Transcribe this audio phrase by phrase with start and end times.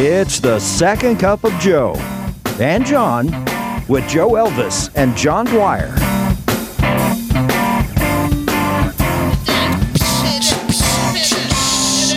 [0.00, 1.94] It's the second cup of Joe
[2.60, 3.26] and John
[3.88, 5.92] with Joe Elvis and John Dwyer.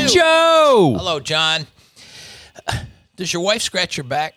[0.07, 0.93] Joe!
[0.95, 1.65] Hello, John.
[3.15, 4.35] Does your wife scratch your back?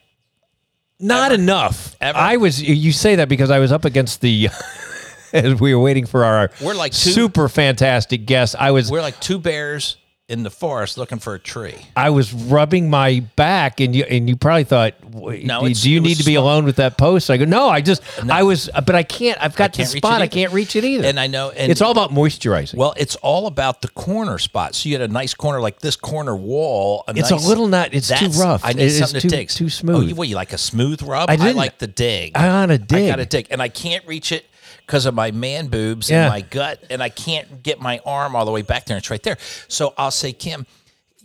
[0.99, 1.43] Not Ever?
[1.43, 1.97] enough.
[2.01, 2.17] Ever?
[2.19, 2.63] I was.
[2.63, 4.49] You say that because I was up against the.
[5.35, 9.03] as we were waiting for our We're like two- super fantastic guest, I was We're
[9.03, 11.75] like two bears in the forest looking for a tree.
[11.95, 16.15] I was rubbing my back, and you and you probably thought, No, do, you need
[16.17, 16.45] to be slow.
[16.45, 17.29] alone with that post?
[17.31, 19.39] I go, no, I just I was, but I can't.
[19.43, 20.23] I've got the spot.
[20.23, 21.07] I can't reach it either.
[21.07, 22.77] And I know, and it's all about moisturizing.
[22.77, 24.75] Well, it's all about the corner spot.
[24.75, 27.05] So you had a nice corner like this corner wall.
[27.09, 28.63] It's a little not- it's too rough.
[28.65, 29.49] I need It something too- to dig.
[29.51, 30.09] too Oh, smooth.
[30.09, 31.29] you, what, you like a smooth rub?
[31.29, 31.57] I didn't.
[31.57, 32.33] like the dig.
[32.35, 34.47] I wanna dig I got to dig, and I can't reach it
[34.87, 36.25] because of my man boobs Yeah.
[36.25, 38.97] and my gut, and I can't get my arm all the way back there.
[38.97, 39.39] And it's right there.
[39.69, 40.67] So I'll say, Kim.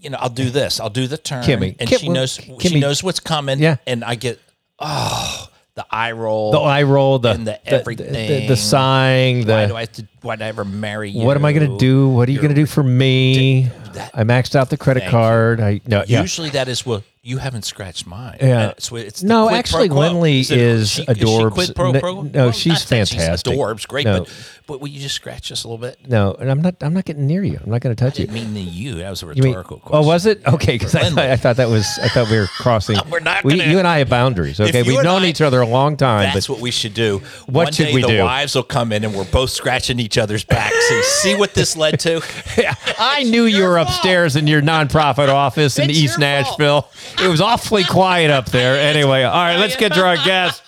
[0.02, 0.80] You know, I'll do this.
[0.80, 1.76] I'll do the turn, Kimmy.
[1.78, 3.60] and Kim- she knows she knows what's coming.
[3.60, 3.76] Yeah.
[3.86, 4.40] and I get
[4.80, 8.56] oh the eye roll, the eye roll, the and the the- the- everything, the, the
[8.56, 10.08] sighing, Why the do I have to?
[10.22, 11.22] Why did I ever marry you?
[11.26, 12.10] what am I going to do?
[12.10, 13.70] What are you You're- going to do for me?
[13.94, 15.18] that- I maxed out the credit Thank you.
[15.18, 15.62] card.
[15.62, 16.22] I no, yeah.
[16.22, 18.38] Usually that is well, you haven't scratched mine.
[18.40, 18.70] Yeah.
[18.70, 20.00] And so it's the No, quid pro actually, quo.
[20.00, 21.18] Lindley it- is she, adorbs.
[21.22, 22.22] Is she quid pro No- quo?
[22.22, 23.52] no, she's not that fantastic.
[23.52, 24.20] She's adorbs, great, No.
[24.20, 24.34] but
[24.68, 25.98] but will you just scratch us a little bit?
[26.08, 26.76] No, and I'm not.
[26.82, 27.60] I'm not getting near you.
[27.64, 28.28] I'm not going to touch you.
[28.28, 28.96] didn't mean to you.
[28.96, 29.56] That was a You mean?
[29.56, 30.46] rhetorical Oh, was it?
[30.46, 31.24] Okay, because I, Lindley.
[31.24, 31.88] thought- I thought that was.
[32.04, 32.98] I thought we were crossing.
[33.10, 34.60] We're not We, gonna- you and I have boundaries.
[34.60, 36.70] Okay, you we've and known I- each other a long time, That's but what we
[36.72, 37.24] should do.
[37.48, 38.20] What One should day we the do?
[38.24, 40.92] wives will come in and we're both scratching each other's backs.
[40.92, 42.22] and see what this led to?
[42.58, 46.60] yeah, I knew you were upstairs in your nonprofit office in It's East your fault.
[46.60, 46.90] Nashville.
[47.24, 48.76] It was awfully quiet up there.
[48.80, 50.64] Anyway, all right, let's get to our guest.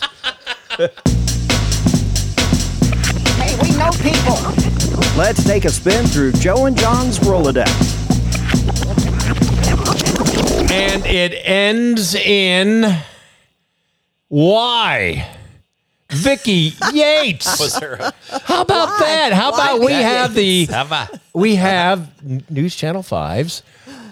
[3.41, 4.37] Hey, we know people.
[5.17, 7.67] Let's take a spin through Joe and John's Rolodex.
[10.71, 12.97] And it ends in
[14.29, 15.27] Y.
[16.11, 17.59] Vicki Yates.
[17.59, 18.13] Was there a,
[18.43, 19.33] How about that?
[19.33, 21.07] How Why about we Vicki have the have I?
[21.33, 23.63] we have N- News Channel 5's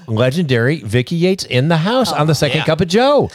[0.08, 2.66] legendary Vicki Yates in the house on the second yeah.
[2.66, 3.30] cup of Joe.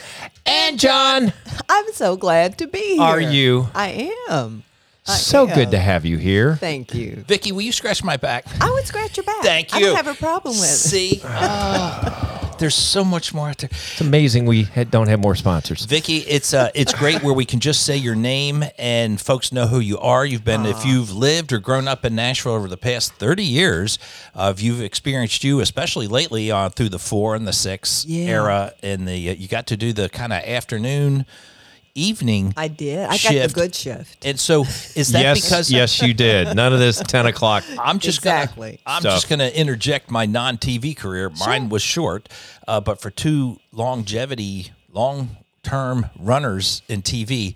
[0.45, 1.31] And John,
[1.69, 3.01] I'm so glad to be here.
[3.01, 3.67] Are you?
[3.73, 4.63] I am.
[5.07, 5.53] I so am.
[5.55, 6.55] good to have you here.
[6.55, 7.23] Thank you.
[7.27, 8.45] Vicki, will you scratch my back?
[8.59, 9.41] I would scratch your back.
[9.43, 9.77] Thank you.
[9.77, 10.67] I don't have a problem with it.
[10.67, 13.69] See, Ah, there's so much more out there.
[13.71, 15.85] It's amazing we had, don't have more sponsors.
[15.85, 19.67] Vicki, it's uh, it's great where we can just say your name and folks know
[19.67, 20.25] who you are.
[20.25, 23.99] You've been, if you've lived or grown up in Nashville over the past thirty years,
[24.35, 28.25] uh, if you've experienced you, especially lately uh, through the four and the six Yeah.
[28.29, 31.25] era, and the uh, you got to do the kind of afternoon,
[31.95, 32.53] evening.
[32.55, 32.99] I did.
[33.05, 33.55] I got shift.
[33.55, 34.25] the good shift.
[34.25, 36.55] And so, is that yes, because yes, you did.
[36.55, 37.63] None of this ten o'clock.
[37.79, 38.79] I'm just Exactly.
[38.85, 39.13] gonna I'm Stuff.
[39.15, 41.31] just gonna interject my non-TV career.
[41.39, 42.29] Mine was short,
[42.67, 47.55] uh, but for two longevity, long-term runners in TV,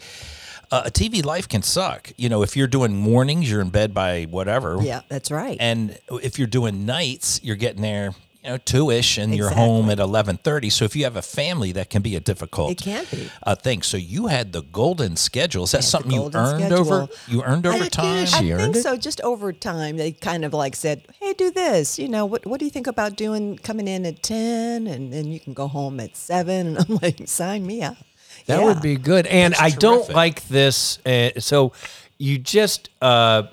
[0.72, 2.12] uh, a TV life can suck.
[2.18, 4.78] You know, if you're doing mornings, you're in bed by whatever.
[4.82, 5.58] Yeah, that's right.
[5.60, 8.14] And if you're doing nights, you're getting there,
[8.44, 10.70] you know, two ish, and you're home at eleven thirty.
[10.70, 12.72] So if you have a family, that can be a difficult.
[12.72, 13.30] It can be.
[13.44, 13.82] uh, thing.
[13.82, 15.66] So you had the golden schedule.
[15.66, 17.08] Is that Had something you golden earned over?
[17.28, 18.26] You earned over I, time.
[18.28, 18.84] She I earned think it?
[18.84, 18.96] so.
[18.96, 22.60] Just over time, they kind of like said, "Hey, do this." You know, what What
[22.60, 26.00] do you think about doing coming in at ten, and then you can go home
[26.00, 26.50] at seven?
[26.70, 27.98] And I'm like, sign me up.
[28.46, 28.66] That Yeah.
[28.66, 29.28] would be good.
[29.28, 31.00] And That's I don't like this.
[31.06, 31.74] Uh, so
[32.18, 33.44] you just uh,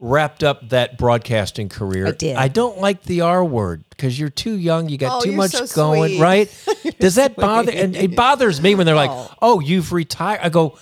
[0.00, 2.06] wrapped up that broadcasting career.
[2.06, 2.36] I did.
[2.36, 4.88] I don't like the R word because you're too young.
[4.88, 6.20] You got Oh, too much so going, sweet.
[6.20, 6.64] right?
[6.98, 7.70] Does that bother?
[7.72, 9.30] And it bothers me when they're like, Oh.
[9.42, 10.78] "Oh, you've retired." I go,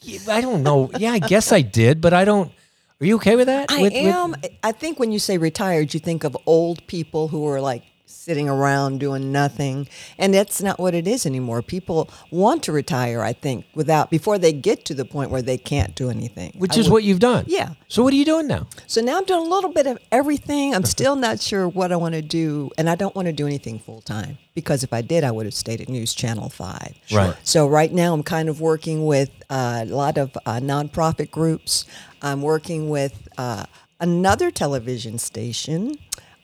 [0.00, 0.90] "Yeah, "I don't know.
[0.98, 2.52] Yeah, I guess I did, but I don't."
[3.00, 3.70] Are you okay with that?
[3.72, 4.36] I With- with- am.
[4.62, 8.48] I think when you say retired, you think of old people who are like sitting
[8.48, 11.62] around doing nothing, and that's not what it is anymore.
[11.62, 13.22] People want to retire.
[13.22, 16.52] I think without before they get to the point where they can't do anything.
[16.58, 17.44] which I is would- what you've done.
[17.48, 17.74] Yeah.
[17.88, 18.66] So what are you doing now?
[18.86, 20.74] So now I'm doing a little bit of everything.
[20.74, 23.46] I'm still not sure what I want to do, and I don't want to do
[23.46, 26.94] anything full time because if I did, I would have stayed at News Channel Five.
[27.12, 27.34] Right.
[27.42, 31.84] So right now, I'm kind of working with uh, a lot of uh, nonprofit groups.
[32.22, 33.64] I'm working with uh,
[34.00, 35.96] another television station.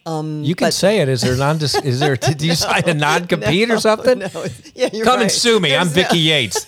[0.09, 1.09] Um, you can but- say it.
[1.09, 1.57] Is there non?
[1.63, 2.17] Is there?
[2.17, 4.21] Did you sign a non-compete or something?
[4.21, 5.77] No, yeah, you're Come and sue me.
[5.77, 6.67] I'm There's Vicki Yates.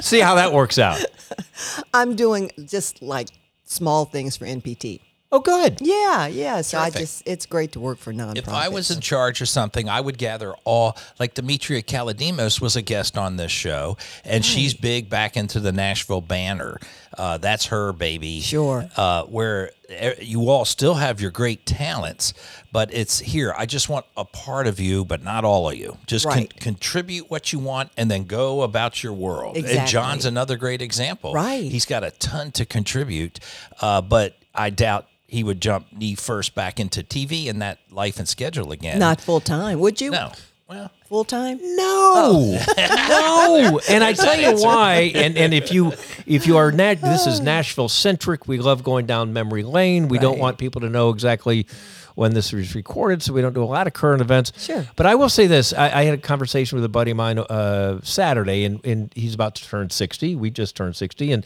[0.00, 1.04] See how that works out.
[1.94, 3.28] I'm doing just like
[3.64, 5.00] small things for NPT.
[5.34, 5.78] Oh, good.
[5.80, 6.60] Yeah, yeah.
[6.60, 8.36] So I just it's great to work for nonprofits.
[8.36, 12.76] If I was in charge of something, I would gather all like Demetria Kalodimos was
[12.76, 13.96] a guest on this show,
[14.26, 16.78] and she's big back into the Nashville banner.
[17.16, 18.40] Uh, that's her baby.
[18.40, 18.86] Sure.
[18.94, 22.34] Uh, where eh, you all still have your great talents,
[22.70, 23.54] but it's here.
[23.56, 25.96] I just want a part of you, but not all of you.
[26.06, 29.56] Just con- contribute what you want, and then go about your world.
[29.56, 29.78] Exactly.
[29.78, 31.32] And John's another great example.
[31.32, 31.70] Right.
[31.70, 33.40] He's got a ton to contribute,
[33.80, 35.06] uh, but I doubt.
[35.32, 38.98] He would jump knee first back into TV and that life and schedule again.
[38.98, 40.10] not full time, would you?
[40.10, 40.32] No.
[40.68, 41.58] Well, Full time?
[41.76, 45.12] No, no, and I tell you why.
[45.14, 45.92] And and if you
[46.26, 48.48] if you are nat- this is Nashville centric.
[48.48, 50.08] We love going down memory lane.
[50.08, 51.66] We don't want people to know exactly
[52.14, 54.52] when this was recorded, so we don't do a lot of current events.
[54.62, 54.86] Sure.
[54.96, 57.38] But I will say this: I, I had a conversation with a buddy of mine
[57.38, 60.34] uh, Saturday, and and he's about to turn sixty.
[60.34, 61.44] We just turned sixty, and.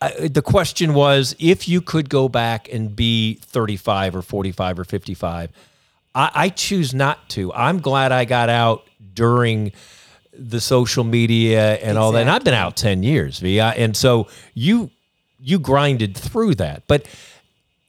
[0.00, 4.84] I, the question was if you could go back and be 35 or 45 or
[4.84, 5.50] 55
[6.14, 7.52] I, I choose not to.
[7.52, 9.72] I'm glad i got out during
[10.38, 12.20] the social media and all that.
[12.20, 13.60] And i've been out 10 years V.
[13.60, 14.90] I- and so you
[15.40, 16.82] you grinded through that.
[16.86, 17.06] But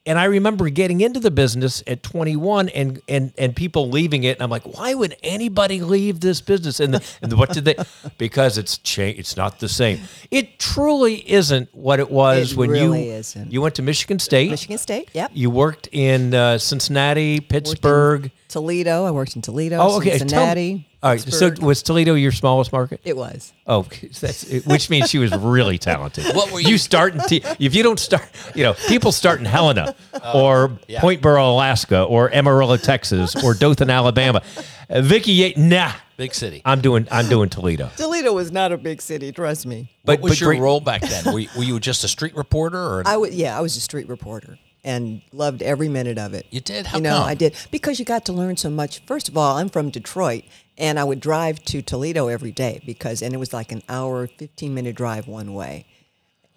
[0.08, 4.38] and I remember getting into the business at 21 and and and people leaving it
[4.38, 7.76] and I'm like why would anybody leave this business and, the, and what did they
[8.18, 10.00] because it's it's not the same
[10.32, 13.52] it truly isn't what it was It when really you isn't.
[13.52, 15.30] you went to Michigan State Michigan State, yep.
[15.34, 19.06] you worked in uh, Cincinnati Pittsburgh Toledo.
[19.06, 20.87] I worked in Toledo, oh okay Tell Cincinnati.
[21.04, 23.54] All right so was Toledo your smallest market it was.
[23.68, 23.86] Oh,
[24.20, 26.26] that's which means she was really talented.
[26.36, 29.40] What were you, you- start in T, if you don't start, you know, people start
[29.40, 29.96] in Helena
[30.34, 34.42] or Point Barrow, Alaska, or Amarillo, Texas, or Dothan, Alabama.
[34.90, 36.62] Uh, Vicki, Yates, nah, big city.
[36.66, 37.90] I'm doing I'm doing Toledo.
[37.98, 39.92] Toledo was not a big city, trust me.
[40.06, 41.32] But what was but your great- role back then?
[41.34, 43.82] Were you, were you just a street reporter, or I was yeah, I was a
[43.82, 46.46] street reporter and loved every minute of it.
[46.50, 46.88] You did?
[46.88, 47.28] How you know, come?
[47.28, 49.02] I did because you got to learn so much.
[49.06, 50.44] First of all, I'm from Detroit,
[50.78, 54.28] and I would drive to Toledo every day because, and it was like an hour,
[54.28, 55.86] fifteen minute drive one way.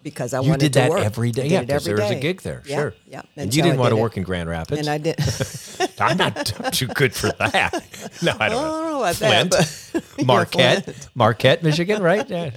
[0.03, 1.05] Because I You wanted did to that work.
[1.05, 1.43] every day.
[1.43, 2.63] I Yeah, because there was a gig there.
[2.65, 2.93] Yeah, Sure.
[3.05, 4.01] Yeah, And, so you I didn't want did to it.
[4.01, 4.79] work in Grand Rapids.
[4.79, 5.15] And I did.
[5.99, 6.43] I'm not
[6.73, 7.83] too good for that.
[8.23, 11.07] No, I don't, oh, I don't know about Flint, that, but Yeah, Marquette, Flint.
[11.13, 12.27] Marquette, Michigan, right?
[12.27, 12.49] Yeah.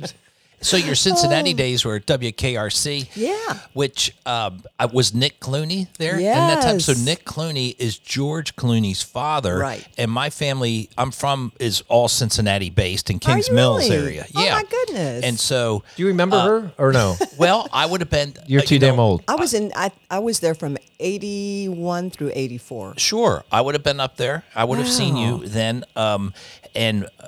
[0.60, 3.06] So your Cincinnati days were at WKRC?
[3.06, 3.10] Oh.
[3.14, 3.58] Yeah.
[3.72, 6.16] Which um, uh, was Nick Clooney there?
[6.16, 6.80] in that time.
[6.80, 9.86] So Nick Clooney is George Clooney's father, Right.
[9.98, 14.02] And my family, I'm from, is all Cincinnati based in Are Kings you Mills really?
[14.04, 14.26] area.
[14.34, 15.24] Oh, Yeah, my goodness.
[15.24, 17.16] And so, Do you remember her or no?
[17.38, 18.34] well, I would have been.
[18.46, 19.22] You're uh, too you know, damn old.
[19.28, 19.72] I was in.
[19.76, 22.94] I, I was there from eighty one through eighty four.
[22.96, 24.44] Sure, I would have been up there.
[24.54, 25.84] I would have seen you then.
[25.96, 26.32] Um,
[26.74, 27.26] and uh,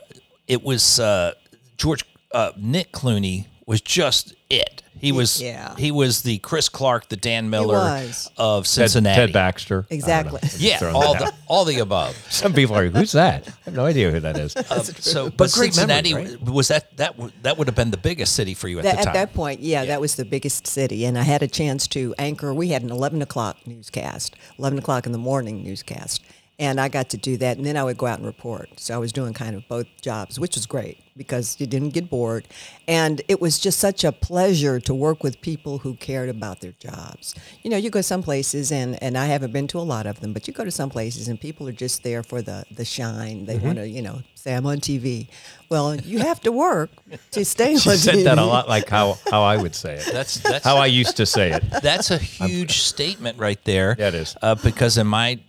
[0.49, 1.33] it was uh,
[1.77, 4.83] George uh, Nick Clooney was just it.
[4.99, 5.75] He was yeah.
[5.77, 8.09] he was the Chris Clark, the Dan Miller
[8.39, 9.21] of Cincinnati.
[9.21, 9.75] Ted Baxter.
[9.75, 9.95] I don't know.
[9.97, 10.41] Exactly.
[10.57, 11.35] Yeah, all the out.
[11.49, 12.17] all the above.
[12.31, 13.47] Some people are, who's that?
[13.47, 14.57] I have no idea who that is.
[14.57, 17.99] Um, so, but, But great Cincinnati memories, was that that that would have been the
[17.99, 20.67] biggest city for you at That, the at that point, yeah, that was the biggest
[20.67, 22.55] city, and I had a chance to anchor.
[22.55, 26.25] We had an eleven o'clock newscast, eleven o'clock in the morning newscast,
[26.59, 27.57] and I got to do that.
[27.59, 28.69] And then I would go out and report.
[28.81, 32.11] So I was doing kind of both jobs, which was great because you didn't get
[32.11, 32.47] bored,
[32.87, 36.73] and it was just such a pleasure to work with people who cared about their
[36.73, 37.35] jobs.
[37.63, 40.21] You know, you go some places, and and I haven't been to a lot of
[40.21, 42.85] them, but you go to some places, and people are just there for the the
[42.85, 43.47] shine.
[43.47, 45.29] They want to, you know, say I'm on TV.
[45.71, 46.91] Well, you have to work
[47.33, 47.97] to stay on She TV.
[47.97, 50.09] said that a lot like how, how I would say it.
[50.13, 51.65] That's that's How I used to say it.
[51.83, 53.97] That's a huge statement right there.
[53.99, 54.37] Yeah, it is.
[54.43, 55.41] Uh, because in my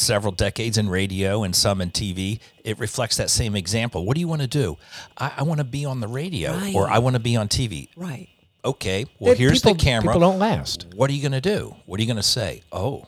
[0.00, 4.04] several decades in radio and some in TV, it reflects that same example.
[4.04, 4.76] What do you want to do?
[5.16, 7.88] I, I want to be on the radio or I want to be on TV.
[7.96, 8.28] Right.
[8.64, 10.12] Okay, well, here's people- the camera.
[10.12, 10.86] People don't last.
[10.94, 11.74] What are you going to do?
[11.86, 12.62] What are you going to say?
[12.72, 13.06] Oh,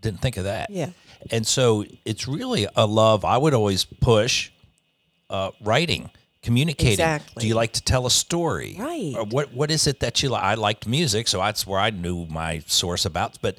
[0.00, 0.70] didn't think of that.
[0.70, 0.90] Yeah.
[1.30, 3.24] And so it's really a love.
[3.24, 4.50] I would always push
[5.30, 6.10] uh, writing,
[6.42, 6.92] communicating.
[6.92, 7.40] Exactly.
[7.42, 8.76] Do you like to tell a story?
[8.78, 9.14] Right.
[9.16, 10.42] Or what What is it that you like?
[10.42, 13.38] I liked music, so that's where I knew my source about.
[13.42, 13.56] But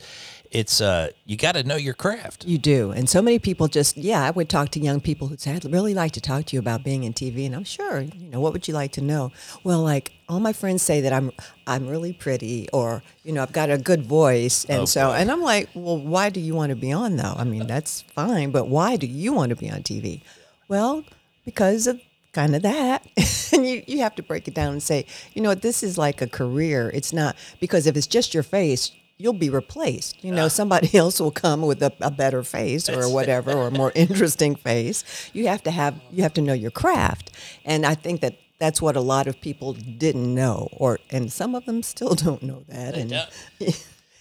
[0.52, 2.46] it's uh, you got to know your craft.
[2.46, 2.92] You do.
[2.92, 5.66] And so many people just, yeah, I would talk to young people who'd say, I'd
[5.66, 7.46] really like to talk to you about being in TV.
[7.46, 9.32] And I'm sure, you know, what would you like to know?
[9.64, 11.32] Well, like all my friends say that I'm,
[11.68, 14.66] I'm really pretty or, you know, I've got a good voice.
[14.66, 17.36] And Oh, so, and I'm like, well, why do you want to be on though?
[17.38, 20.22] I mean, that's fine, but why do you want to be on TV?
[20.68, 21.04] Well,
[21.44, 22.00] because of
[22.36, 23.08] kind of that.
[23.54, 25.98] and you, you have to break it down and say, you know, what, this is
[25.98, 26.92] like a career.
[26.94, 30.24] It's not because if it's just your face, you'll be replaced.
[30.24, 33.72] You know, somebody else will come with a, a better face or whatever, or a
[33.72, 35.04] more interesting face.
[35.34, 37.32] You have to have, you have to know your craft.
[37.64, 41.56] And I think that that's what a lot of people didn't know, or, and some
[41.56, 42.96] of them still don't know that.
[42.96, 43.12] And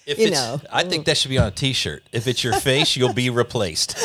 [0.06, 0.60] If you it's, know.
[0.70, 2.02] I think that should be on a T-shirt.
[2.12, 3.96] If it's your face, you'll be replaced.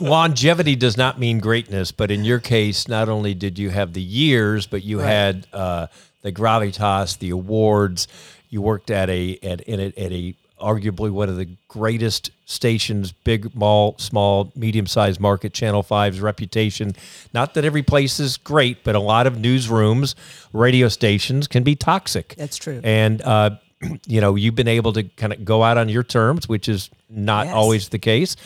[0.00, 4.00] longevity does not mean greatness, but in your case, not only did you have the
[4.02, 5.08] years, but you Right.
[5.08, 5.86] had uh,
[6.22, 8.06] the gravitas, the awards.
[8.52, 13.10] You worked at a at in a, at a arguably one of the greatest stations,
[13.10, 15.52] big, mall, small, medium-sized market.
[15.52, 16.94] Channel 5's reputation.
[17.34, 20.14] Not that every place is great, but a lot of newsrooms,
[20.52, 22.34] radio stations can be toxic.
[22.38, 22.80] That's true.
[22.84, 23.56] And uh,
[24.06, 26.90] you know, you've been able to kind of go out on your terms, which is
[27.10, 27.54] not Yes.
[27.56, 28.36] always the case.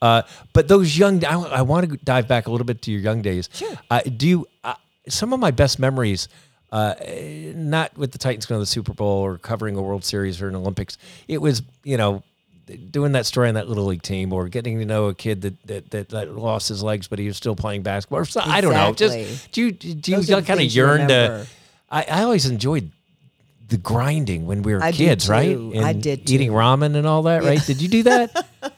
[0.00, 3.00] Uh, but those young, I, I want to dive back a little bit to your
[3.00, 3.48] young days.
[3.52, 3.74] Sure.
[3.90, 4.74] Uh, do you, uh,
[5.08, 6.28] some of my best memories,
[6.74, 6.94] uh,
[7.54, 10.48] not with the Titans going to the Super Bowl or covering a World Series or
[10.48, 10.98] an Olympics.
[11.28, 12.24] It was, you know,
[12.90, 15.62] doing that story on that little league team or getting to know a kid that
[15.68, 18.60] that, that, that lost his legs but he was still playing basketball or so, I
[18.60, 18.92] don't know.
[18.92, 21.46] Just do you do you the kind of yearn to?
[21.90, 22.90] I, I always enjoyed
[23.68, 25.54] the grinding when we were I kids, right?
[25.54, 25.72] too.
[25.76, 27.64] I And did eating ramen and all that, right?
[27.64, 28.46] Did you do that?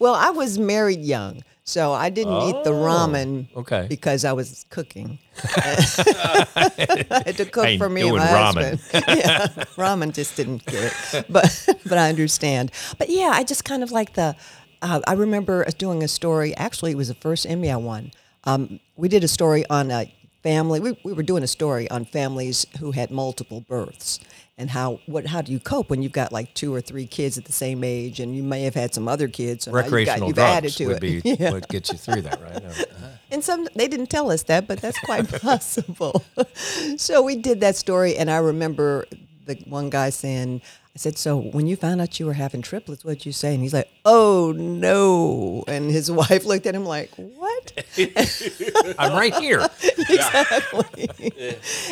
[0.00, 3.86] Well, I was married young, so I didn't eat the ramen Oh, okay.
[3.88, 5.18] because I was cooking.
[5.56, 8.78] I had to cook for me and my ramen.
[8.80, 9.04] husband.
[9.18, 12.70] yeah, ramen just didn't get it, but but I understand.
[12.98, 14.36] But yeah, I just kind of like the.
[14.82, 16.54] Uh, I remember doing a story.
[16.56, 18.10] Actually, it was the first Emmy I won.
[18.44, 20.80] Um, we did a story on a family.
[20.80, 24.18] We, we were doing a story on families who had multiple births
[24.58, 27.38] and how what how do you cope when you've got like two or three kids
[27.38, 29.64] at the same age and you may have had some other kids.
[29.64, 31.22] So now you've got- Recreational you've added drugs to would it.
[31.24, 31.52] be Yeah.
[31.52, 32.62] what gets you through that, right?
[32.64, 36.22] Uh, And some they didn't tell us that, but that's quite possible.
[36.96, 39.06] so we did that story, and I remember
[39.46, 40.60] the one guy saying,
[40.94, 43.62] "I said, so when you found out you were having triplets, what'd you say?" And
[43.62, 47.84] he's like, "Oh no!" And his wife looked at him like, "What?"
[48.98, 49.66] I'm right here.
[50.08, 51.08] exactly.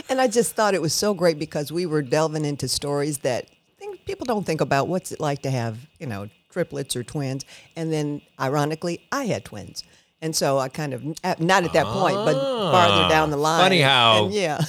[0.08, 3.46] and I just thought it was so great because we were delving into stories that
[3.78, 4.88] think, people don't think about.
[4.88, 7.44] What's it like to have, you know, triplets or twins?
[7.76, 9.84] And then, ironically, I had twins.
[10.22, 11.02] And so I kind of
[11.40, 13.60] not at that point, but farther down the line.
[13.60, 14.60] Ah, Funny how- And yeah,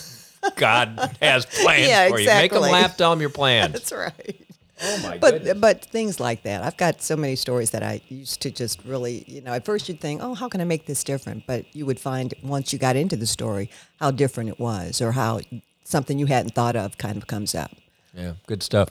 [0.55, 2.27] God has plans Yeah, for you.
[2.27, 3.73] Make them laugh, tell them your plans.
[3.73, 4.47] that's right.
[4.83, 6.63] Oh my But but things like that.
[6.63, 9.87] I've got so many stories that I used to just really, you know, at first
[9.87, 11.45] you'd think, oh, how can I make this different?
[11.45, 13.69] But you would find once you got into the story
[13.99, 15.41] how different it was, or how
[15.83, 17.71] something you hadn't thought of kind of comes up.
[18.15, 18.89] Yeah, good stuff.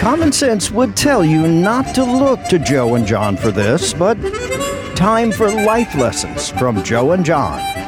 [0.00, 4.14] Common sense would tell you not to look to Joe and John for this, but
[4.94, 7.83] time for life lessons from Joe and John.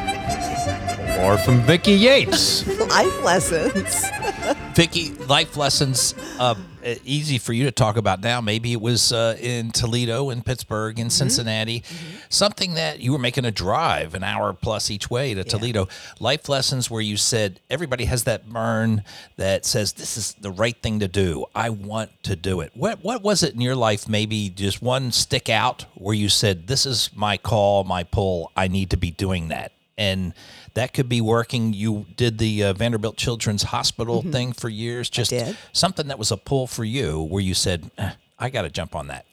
[1.19, 2.67] Or from Vicki Yates.
[2.89, 4.05] Life lessons.
[4.75, 6.15] Vicki, life lessons.
[6.39, 6.55] Uh,
[7.05, 8.43] easy for you to talk about now.
[8.43, 11.83] Maybe it was uh, in Toledo, in Pittsburgh, in Cincinnati.
[12.29, 15.89] Something that you were making a drive an hour plus each way to Toledo.
[16.21, 19.03] Life lessons where you said everybody has that burn
[19.37, 21.47] that says this is the right thing to do.
[21.55, 22.73] I want to do it.
[22.75, 24.07] What what was it in your life?
[24.07, 28.53] Maybe just one stick out where you said this is my call, my pull.
[28.55, 30.35] I need to be doing that and
[30.77, 31.73] that could be working.
[31.73, 35.11] You did the uh, Vanderbilt Children's Hospital thing for years.
[35.11, 35.57] Just did.
[35.73, 38.95] something that was a pull for you, where you said, eh, "I got to jump
[38.95, 39.25] on that."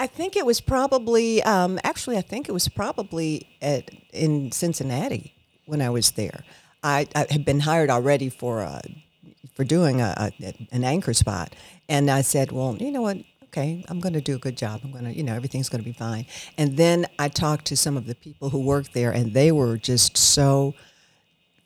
[0.00, 5.34] I think it was probably, um, actually, I think it was probably at, in Cincinnati
[5.66, 6.44] when I was there.
[6.84, 8.80] I, I had been hired already for a,
[9.54, 11.54] for doing a, a, an anchor spot,
[11.88, 13.18] and I said, well, you know what?
[13.44, 14.82] Okay, I'm going to do a good job.
[14.84, 16.26] I'm going to, you know, everything's going to be fine.
[16.58, 19.76] And then I talked to some of the people who worked there, and they were
[19.78, 20.74] just so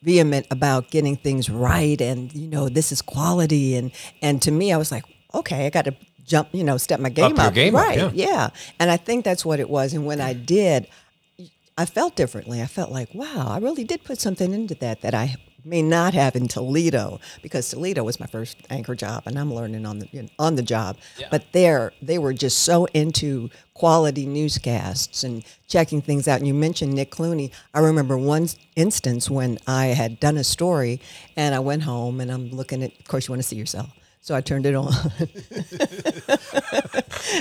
[0.02, 3.76] vehement about getting things right and you know this is quality.
[3.76, 5.04] And and to me I was like
[5.34, 5.94] okay I got to
[6.24, 7.54] jump you know step my game your up.
[7.54, 8.10] game up, right yeah.
[8.12, 8.48] yeah.
[8.78, 9.94] And I think that's what it was.
[9.94, 10.88] And when I did
[11.78, 12.60] I felt differently.
[12.60, 16.14] I felt like wow I really did put something into that that I may not
[16.14, 20.08] have in Toledo because Toledo was my first anchor job and I'm learning on the
[20.12, 20.96] you know, on the job.
[21.30, 26.38] But there they were just so into quality newscasts and checking things out.
[26.38, 27.50] And you mentioned Nick Clooney.
[27.74, 31.00] I remember one instance when I had done a story
[31.36, 33.90] and I went home and I'm looking at of course you want to see yourself
[34.22, 34.90] so I turned it on.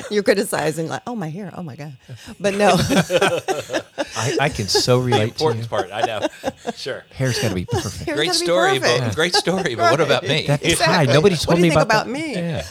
[0.10, 1.94] You're criticizing like, oh my hair, oh my god,
[2.40, 2.76] but no,
[4.16, 5.66] I, I can so relate to you.
[5.66, 6.28] part, I know.
[6.76, 8.04] sure, Hair's got to be perfect.
[8.06, 9.06] Hair's great story, perfect.
[9.06, 9.76] but great story.
[9.76, 10.46] But what about me?
[10.48, 10.96] That's Exactly.
[10.96, 11.06] high.
[11.06, 12.34] Nobody What told do me think about, about me?
[12.36, 12.64] Yeah.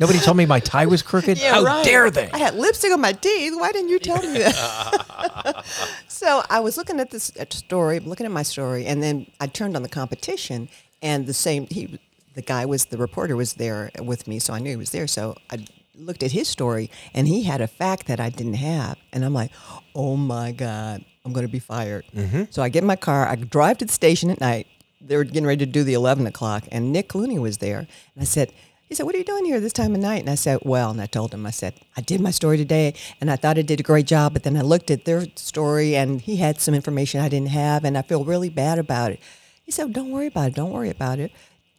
[0.00, 1.38] Nobody told me my tie was crooked.
[1.38, 1.84] Yeah, How right.
[1.84, 2.30] dare they?
[2.30, 3.52] I had lipstick on my teeth.
[3.56, 5.64] Why didn't you tell me that?
[6.08, 9.76] so I was looking at this story, looking at my story, and then I turned
[9.76, 10.68] on the competition,
[11.02, 11.98] and the same he,
[12.34, 15.06] the guy was the reporter was there with me, so I knew he was there.
[15.06, 18.96] So I looked at his story, and he had a fact that I didn't have,
[19.12, 19.50] and I'm like,
[19.94, 22.04] oh my god, I'm going to be fired.
[22.14, 22.44] Mm-hmm.
[22.50, 24.66] So I get in my car, I drive to the station at night.
[25.00, 27.78] they were getting ready to do the 11 o'clock, and Nick Clooney was there.
[27.78, 27.88] And
[28.20, 28.52] I said,
[28.92, 30.20] he said, What are you doing here this time of night?
[30.20, 32.92] And I said, Well, and I told him, I said, I did my story today
[33.22, 35.96] and I thought I did a great job, but then I looked at their story
[35.96, 39.20] and he had some information I didn't have and I feel really bad about it.
[39.64, 40.54] He said, Don't worry about it.
[40.56, 41.32] Don't worry about it.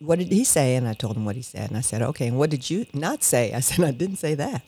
[0.03, 0.75] What did he say?
[0.75, 1.69] And I told him what he said.
[1.69, 3.53] And I said, Okay, and what did you not say?
[3.53, 4.63] I said, I didn't say that.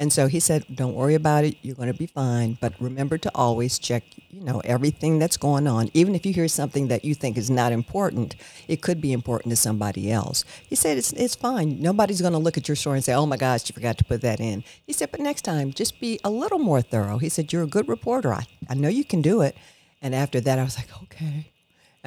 [0.00, 1.56] And so he said, "Don't worry about it.
[1.62, 2.56] You're going to be fine.
[2.60, 5.90] But remember to always check, you know, everything that's going on.
[5.92, 8.36] Even if you hear something that you think is not important,
[8.68, 11.80] it could be important to somebody else." He said, "It's it's fine.
[11.80, 14.04] Nobody's going to look at your story and say, "Oh my gosh, you forgot to
[14.04, 17.28] put that in." He said, "But next time, just be a little more thorough." He
[17.28, 18.32] said, "You're a good reporter.
[18.32, 19.56] I I know you can do it."
[20.00, 21.50] And after that, I was like, "Okay."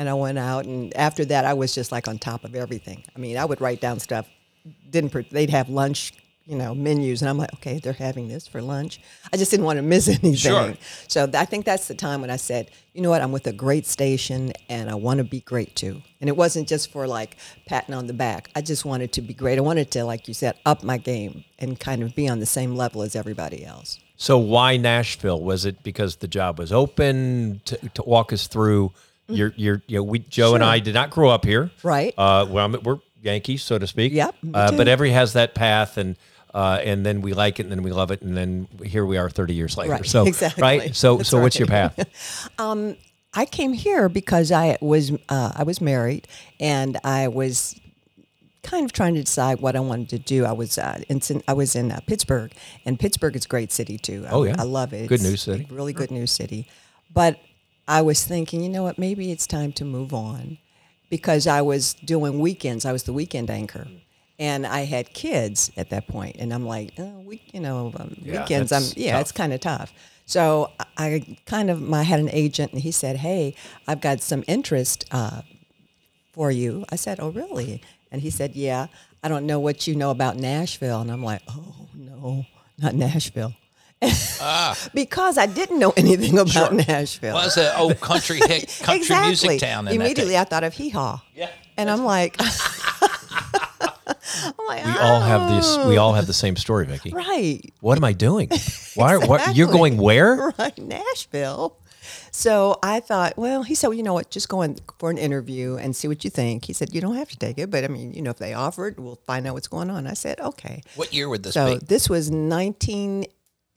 [0.02, 3.04] And I went out, and after that, I was just like on top of everything.
[3.16, 4.28] I mean, I would write down stuff.
[4.90, 6.14] Didn't they'd have lunch
[6.48, 9.00] you know menus and i'm like okay they're having this for lunch
[9.32, 10.74] i just didn't want to miss anything Sure.
[11.08, 13.46] so th- i think that's the time when i said you know what i'm with
[13.46, 17.06] a great station and i want to be great too and it wasn't just for
[17.08, 20.28] like patting on the back i just wanted to be great i wanted to like
[20.28, 23.64] you said up my game and kind of be on the same level as everybody
[23.64, 25.42] else So why Nashville?
[25.42, 27.62] Was it because the job was open?
[27.66, 28.92] To, to walk us through
[29.36, 32.14] your your you're, you know we Joe and I did not grow up here, Right.
[32.18, 34.14] Uh, well, I'm- we're Yankees, so to speak.
[34.14, 36.16] Yep, Uh, but every has that path, and
[36.54, 39.18] uh, and then we like it, and then we love it, and then here we
[39.18, 39.92] are, 30 years later.
[39.92, 40.62] Right, So exactly.
[40.62, 40.96] right.
[40.96, 41.96] So That's so what's your right.
[41.96, 42.50] path?
[43.34, 46.28] I came here because I was uh, I was married
[46.60, 47.80] and I was
[48.64, 50.44] kind of trying to decide what I wanted to do.
[50.46, 52.52] I was uh, in I was in uh, Pittsburgh,
[52.86, 54.26] and Pittsburgh is a great city too.
[54.28, 54.56] I, Oh, yeah.
[54.60, 55.08] I love it.
[55.08, 55.66] Good It's news city.
[55.72, 56.68] really good news city.
[57.14, 57.40] But
[57.88, 58.98] I was thinking, you know what?
[58.98, 60.58] Maybe it's time to move on
[61.10, 62.86] because I was doing weekends.
[62.86, 63.88] I was the weekend anchor.
[64.40, 68.16] And I had kids at that point, and I'm like, oh, we, you know, um,
[68.22, 68.72] Yeah, weekends.
[68.72, 69.22] I'm yeah, tough.
[69.22, 69.94] it's kind of tough.
[70.26, 73.54] So I- kind of I had an agent, and he said, "Hey,
[73.88, 75.42] I've got some interest uh,
[76.34, 78.88] for you." I said, "Oh, really?" And he said, "Yeah,
[79.24, 82.46] I don't know what you know about Nashville." And I'm like, "Oh no,
[82.80, 83.54] not Nashville,"
[84.04, 84.76] Ah.
[84.94, 87.38] because I didn't know anything about Nashville.
[87.38, 89.28] it Was an old country hit country exactly.
[89.50, 89.88] music town.
[89.88, 91.24] In Immediately, that I thought of Hee Haw.
[91.36, 91.50] Yeah.
[91.78, 92.48] And I'm like, I'm
[94.68, 95.78] like, We all have this.
[95.88, 97.12] We "Oh, all have the same story, Vicki.
[97.12, 98.50] right." What am I doing?
[98.96, 99.18] Why?
[99.18, 99.56] What?
[99.56, 100.54] You're going where?
[100.58, 101.78] right, Nashville.
[102.32, 105.18] So I thought, well, he said, well, you know what, just go in for an
[105.18, 106.66] interview and see what you think.
[106.66, 108.54] He said, you don't have to take it, but I mean, you know, if they
[108.54, 110.08] offer it, we'll find out what's going on.
[110.08, 110.82] I said, okay.
[110.96, 111.86] What year would this So be?
[111.86, 112.32] this was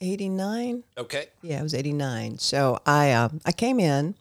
[0.00, 0.82] 1989.
[0.98, 1.26] Okay.
[1.42, 2.38] Yeah, it was 89.
[2.38, 4.14] So I um, I came in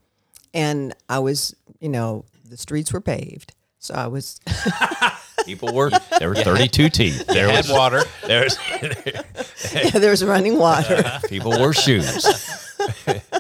[0.53, 3.53] and I was, you know, the streets were paved.
[3.79, 4.39] So I was
[5.45, 7.25] People were there were 32 teeth.
[7.33, 8.03] There was water.
[8.25, 8.57] There's
[9.73, 11.19] yeah, there was running water.
[11.27, 12.23] people wore shoes.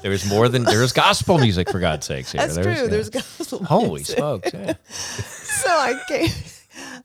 [0.01, 2.31] there was more than there was gospel music for God's sakes.
[2.33, 2.41] Here.
[2.41, 2.85] That's There's- true.
[2.85, 2.91] yeah.
[2.91, 4.17] There's gospel holy music.
[4.17, 4.53] smokes.
[4.53, 4.73] Yeah.
[4.89, 6.29] so I came,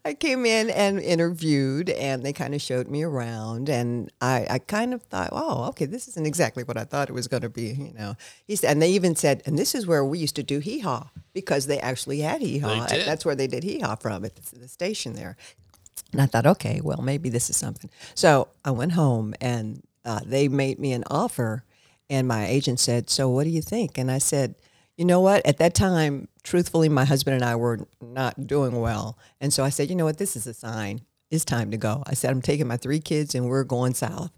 [0.08, 4.58] I came in and interviewed, and they kind of showed me around, and I, I
[4.58, 7.50] kind of thought, oh, okay, this isn't exactly what I thought it was going to
[7.50, 8.16] be, you know.
[8.46, 10.78] He said, and they even said, and this is where we used to do hee
[10.78, 12.86] haw because they actually had hee haw.
[13.04, 15.36] That's where they did hee haw from at the, the station there.
[16.12, 17.90] And I thought, okay, well, maybe this is something.
[18.14, 21.64] So I went home and uh, they made me an offer.
[22.08, 23.98] And my agent said, So what do you think?
[23.98, 24.54] And I said,
[24.98, 25.46] You know what?
[25.46, 29.16] At that time, truthfully, my husband and I were not doing well.
[29.40, 30.18] And so I said, You know what?
[30.18, 31.02] This is a sign.
[31.30, 32.02] It's time to go.
[32.06, 34.32] I said, I'm taking my three kids and we're going south.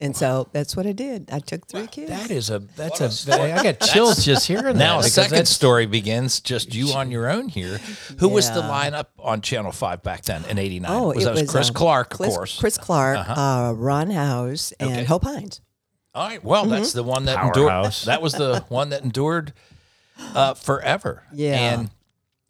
[0.00, 1.28] And so that's what I did.
[1.32, 2.10] I took three kids.
[2.10, 4.76] That is a that's a I got chills just hearing that.
[4.76, 6.40] Now, a because second story begins.
[6.40, 7.78] Just you on your own here.
[8.18, 10.90] Who was the lineup on Channel Five back then in '89?
[10.90, 12.52] Oh, was it that was was Chris um, Clark, of Chris, course.
[12.52, 12.60] Uh-huh.
[12.60, 15.04] Chris Clark, uh Ron House, and Okay.
[15.04, 15.60] Hope Hines.
[16.14, 16.42] All right.
[16.42, 18.02] Well, that's the one that Powerhouse.
[18.02, 18.14] endured.
[18.14, 19.52] That was the one that endured
[20.34, 21.22] uh, forever.
[21.32, 21.54] Yeah.
[21.54, 21.90] And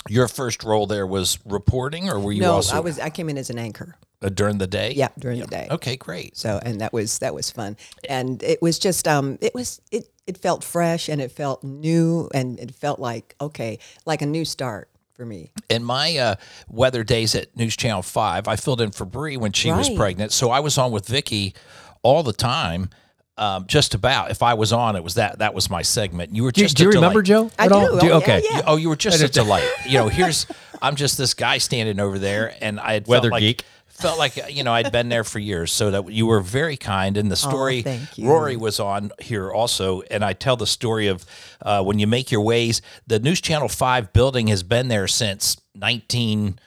[0.08, 2.98] your first role there was reporting, or were you no, also I was.
[2.98, 3.96] I came in as an anchor.
[4.22, 4.92] uh, during the day?
[4.96, 5.68] Yeah, during the day.
[5.70, 6.36] Okay, great.
[6.36, 7.76] So and that was that was fun,
[8.08, 12.28] and it was just um it was it it felt fresh and it felt new
[12.32, 15.50] and it felt like okay like a new start for me.
[15.68, 16.34] In my uh,
[16.68, 20.32] weather days at News Channel Five, I filled in for Bree when she was pregnant,
[20.32, 21.54] so I was on with Vicki
[22.02, 22.90] all the time.
[23.38, 24.30] Um, just about.
[24.30, 25.38] If I was on, it was that.
[25.38, 26.34] That was my segment.
[26.34, 26.76] You were Do, just.
[26.76, 27.50] do you a remember delight.
[27.50, 27.56] Joe?
[27.58, 27.98] I at all?
[28.00, 28.06] do.
[28.06, 28.42] you- Oh, yeah, okay.
[28.50, 28.56] yeah.
[28.58, 29.68] You- oh, you were just a delight.
[29.86, 30.46] You know, here's
[30.82, 33.64] I'm just this guy standing over there, and I had felt Weather like, geek.
[33.86, 37.16] Felt like you know I'd been there for years, so that you were very kind.
[37.16, 38.28] And the story, thank you.
[38.28, 41.24] Rory was on here also, and I tell the story of
[41.62, 42.80] uh, when you make your ways.
[43.08, 46.60] The News Channel Five building has been there since 19.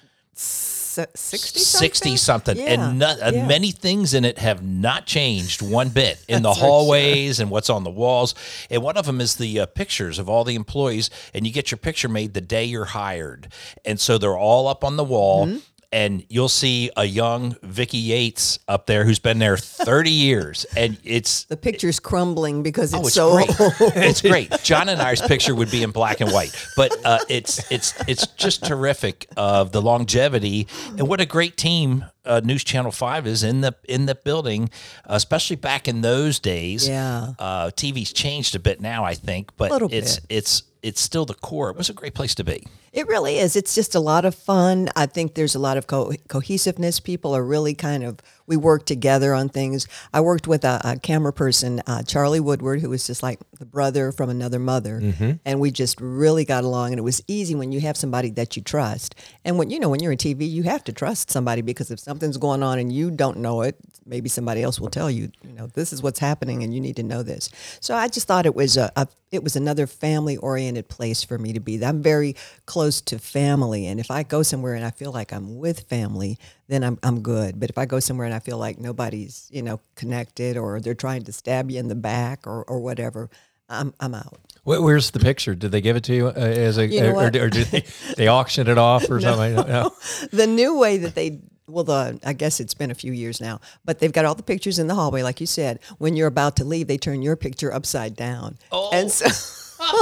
[1.16, 3.46] Sixty 60 something Yeah, and, not, yeah.
[3.48, 6.68] many things in it have not changed one bit in the for sure.
[6.68, 8.36] hallways and what's on the walls
[8.70, 11.72] and one of them is the uh, pictures of all the employees and you get
[11.72, 13.48] your picture made the day you're hired
[13.86, 15.58] and so they're all up on the wall Mm-hmm.
[15.94, 20.98] And you'll see a young Vicki Yates up there who's been there 30 years and
[21.04, 23.60] it's The picture's crumbling because it's, Oh, it's so great.
[23.60, 23.74] old.
[23.98, 24.54] it's great.
[24.64, 28.26] John and I's picture would be in black and white, but uh, it's it's it's
[28.28, 33.44] just terrific of the longevity and what a great team uh, News Channel Five is
[33.44, 34.70] in the in the building,
[35.06, 36.88] especially back in those days.
[36.88, 37.34] Yeah.
[37.40, 40.38] uh, TV's changed a bit now, I think, but Little it's bit.
[40.38, 41.70] it's it's still the core.
[41.70, 42.66] It was a great place to be.
[42.94, 43.56] It really is.
[43.56, 44.90] It's just a lot of fun.
[44.98, 47.00] I think there's a lot of co- cohesiveness.
[47.00, 49.88] People are really kind of, we work together on things.
[50.14, 53.66] I worked with a, a camera person, uh, Charlie Woodward, who was just like the
[53.66, 55.00] brother from another mother.
[55.00, 55.32] Mm-hmm.
[55.46, 56.92] And we just really got along.
[56.92, 59.16] And it was easy when you have somebody that you trust.
[59.46, 62.00] And when, you know, when you're in TV, you have to trust somebody because if
[62.00, 65.54] something's going on and you don't know it, maybe somebody else will tell you, you
[65.54, 67.50] know, this is what's happening and you need to know this.
[67.80, 71.38] So I just thought it was a, a it was another family oriented place for
[71.38, 71.84] me to be.
[71.84, 72.36] I'm very
[72.82, 73.86] close to family.
[73.86, 77.22] And if I go somewhere and I feel like I'm with family, then I'm, I'm
[77.22, 77.60] good.
[77.60, 80.96] But if I go somewhere and I feel like nobody's, you know, connected or they're
[80.96, 83.30] trying to stab you in the back or, or whatever,
[83.70, 84.40] I'm, I'm out.
[84.64, 85.54] Where, where's the picture?
[85.54, 87.36] Did they give it to you uh, as a, You know or, what?
[87.36, 87.86] or did they,
[88.18, 89.60] they auction it off or something?
[89.60, 89.88] I
[90.32, 93.62] the new way that they well the I guess it's been a few years now,
[93.86, 95.82] but they've got all the pictures in the hallway, like you said.
[96.00, 98.58] When you're about to leave, they turn your picture upside down.
[98.72, 98.90] Oh.
[98.92, 99.28] And so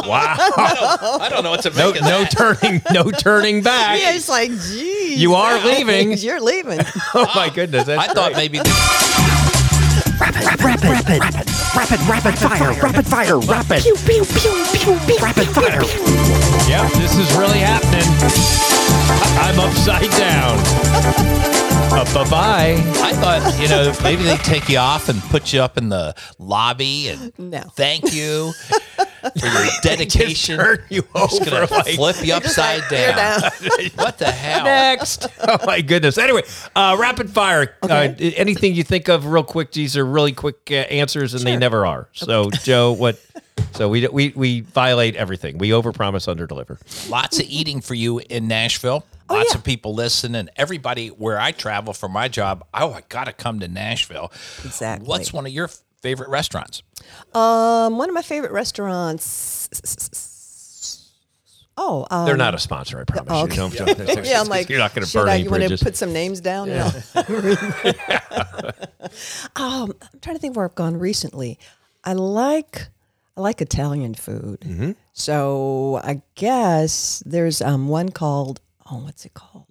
[0.05, 0.35] Wow.
[0.37, 3.99] I don't know what to No, make of no turning, no turning back.
[3.99, 5.21] yeah, it's like, geez.
[5.21, 6.13] You are leaving.
[6.17, 6.79] You're leaving.
[7.13, 8.51] Oh my goodness, that's I thought great.
[8.51, 8.69] maybe
[10.19, 13.81] Rapid, rapid, rapid, rapid, rapid rapid fire, rapid fire, rapid.
[13.83, 15.17] Pew, pew, pew, pew, pew.
[15.23, 15.81] Rapid fire.
[16.69, 18.05] Yep, this is really happening.
[19.39, 20.57] I'm upside down.
[21.91, 22.73] Uh, bye bye.
[23.01, 26.13] I thought, you know, maybe they take you off and put you up in the
[26.37, 27.61] lobby and No.
[27.75, 28.51] thank you
[29.21, 30.57] for your dedication.
[30.57, 33.41] turn you Just gonna like- flip you upside You're down.
[33.41, 33.51] down.
[33.95, 34.63] What the hell?
[34.63, 35.27] Next.
[35.41, 36.17] Oh my goodness.
[36.17, 36.43] Anyway,
[36.75, 37.75] uh, rapid fire.
[37.81, 39.71] Uh, anything you think of real quick?
[39.71, 42.07] These are really quick uh, answers, and they never are.
[42.13, 43.19] So, Joe, what?
[43.73, 45.57] So we we we violate everything.
[45.57, 46.77] We overpromise, underdeliver.
[47.09, 49.05] Lots of eating for you in Nashville.
[49.29, 49.57] Lots yeah.
[49.57, 52.65] of people listen, and everybody where I travel for my job.
[52.73, 54.31] Oh, I got to come to Nashville.
[54.65, 55.07] Exactly.
[55.07, 55.69] What's one of your
[56.01, 56.83] favorite restaurants?
[57.33, 59.69] Um, one of my favorite restaurants.
[61.81, 62.99] Oh, um, They're not a sponsor.
[62.99, 63.63] I promise oh, you.
[63.63, 63.85] okay.
[63.95, 65.77] Don't, don't- yeah, I'm like, you're not going to burn I, any you want to
[65.77, 66.67] put some names down?
[66.67, 66.91] No.
[69.55, 71.57] um, I'm trying to think where I've gone recently.
[72.03, 72.89] I like
[73.37, 74.59] I like Italian food.
[74.61, 74.91] Mm-hmm.
[75.13, 78.59] So I guess there's um one called
[78.91, 79.67] oh what's it called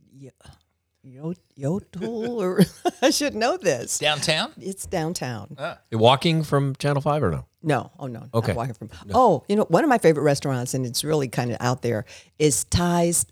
[1.02, 2.64] Yo- Yotel or
[3.02, 3.98] I should know this.
[3.98, 4.52] Downtown?
[4.58, 5.56] It's downtown.
[5.58, 5.78] Ah.
[5.90, 7.44] You're walking from Channel Five or no?
[7.62, 8.28] No, oh no.
[8.32, 8.52] Okay.
[8.52, 8.90] walking from.
[9.12, 12.04] Oh, you know, one of my favorite restaurants, and it's really kind of out there,
[12.38, 13.26] is Thai's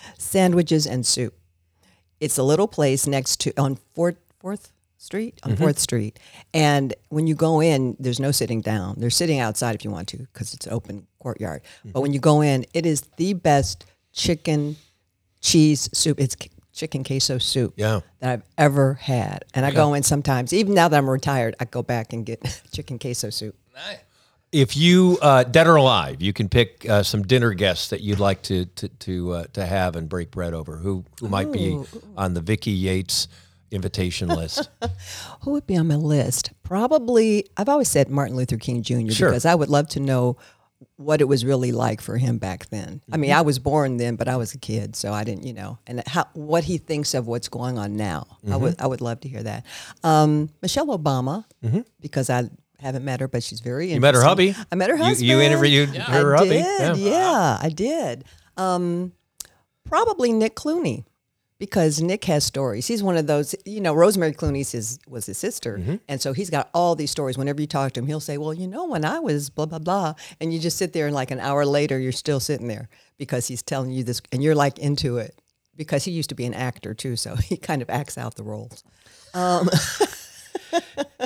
[0.18, 1.34] Sandwiches and Soup.
[2.18, 5.64] It's a little place next to on Fourth Fourth Street on mm-hmm.
[5.64, 6.18] 4th Street,
[6.54, 8.94] and when you go in, there's no sitting down.
[8.96, 11.60] They're sitting outside if you want to because it's open courtyard.
[11.84, 12.00] But mm-hmm.
[12.00, 14.76] when you go in, it is the best chicken
[15.42, 16.18] cheese soup.
[16.18, 18.00] It's c- chicken queso soup Yeah.
[18.20, 19.44] that I've ever had.
[19.54, 22.62] And I go in sometimes, even now that I'm retired, I go back and get
[22.72, 23.56] chicken queso soup.
[23.74, 23.98] Nice.
[24.52, 28.20] If you uh, dead or alive, you can pick uh, some dinner guests that you'd
[28.20, 30.76] like to to to, uh, to have and break bread over.
[30.76, 31.82] Who who might be
[32.16, 33.26] on the Vicki Yates
[33.72, 34.70] invitation list?
[35.42, 36.52] Who would be on my list?
[36.62, 39.10] Probably, I've always said Martin Luther King Jr.
[39.10, 39.28] Sure.
[39.28, 40.36] because I would love to know
[40.96, 43.02] what it was really like for him back then.
[43.12, 45.52] I mean, I was born then, but I was a kid, so I didn't, you
[45.52, 48.38] know, and how what he thinks of what's going on now.
[48.50, 49.66] I would I would love to hear that.
[50.02, 51.44] Um, Michelle Obama,
[52.00, 52.48] because I
[52.80, 53.92] haven't met her, but she's very.
[53.92, 54.54] You met her hubby.
[54.70, 55.28] I met her You- husband.
[55.28, 56.50] you interviewed her I hubby.
[56.50, 57.10] Did, Yeah.
[57.10, 57.58] yeah.
[57.60, 58.24] I did.
[58.56, 59.12] Um,
[59.84, 61.04] probably Nick Clooney
[61.58, 62.86] because Nick has stories.
[62.86, 65.96] He's one of those, you know, Rosemary Clooney's his was his sister, Mm-hmm.
[66.08, 67.38] and so he's got all these stories.
[67.38, 69.78] Whenever you talk to him, he'll say, "Well, you know, when I was blah blah
[69.78, 72.88] blah," and you just sit there and like an hour later, you're still sitting there
[73.18, 75.38] because he's telling you this, and you're like into it
[75.76, 78.42] because he used to be an actor too, so he kind of acts out the
[78.44, 78.84] roles.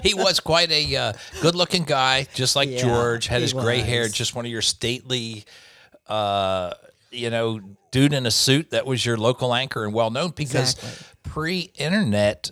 [0.02, 1.12] He was quite a uh,
[1.42, 3.26] good-looking guy, just like Yeah, George.
[3.26, 5.44] Had his gray hair, just one of your stately,
[6.06, 6.72] uh,
[7.10, 10.74] you know, dude in a suit that was your local anchor and well known because
[10.74, 11.06] Exactly.
[11.24, 12.50] pre-internet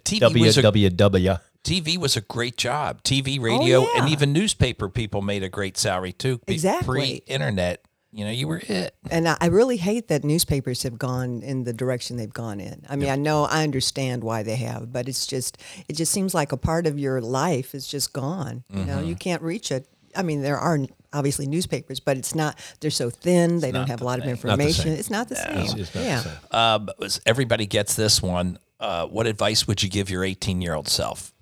[0.00, 1.40] TV was a WWW.
[1.62, 3.02] TV was a great job.
[3.02, 4.12] TV, radio, and Oh, yeah.
[4.12, 6.40] even newspaper people made a great salary too.
[6.46, 6.86] Exactly.
[7.22, 8.94] Pre-internet, You know, you were it.
[9.10, 12.84] And I, I really hate that newspapers have gone in the direction they've gone in.
[12.88, 16.34] I mean, I know I understand why they have, but it's just it just seems
[16.34, 18.64] like a part of your life is just gone.
[18.72, 19.08] You know, Mm-hmm.
[19.08, 19.86] you can't reach it.
[20.16, 20.78] I mean, there are
[21.12, 22.58] obviously newspapers, but it's not.
[22.80, 23.60] They're so thin.
[23.60, 24.84] they don't have a lot of information.
[24.84, 24.92] same.
[24.94, 25.58] It's not the same.
[25.58, 26.20] It's not the yeah.
[26.20, 26.32] same.
[26.50, 26.88] Um,
[27.26, 28.58] everybody gets this one.
[28.78, 31.32] Uh, what advice would you give your 18 year old self?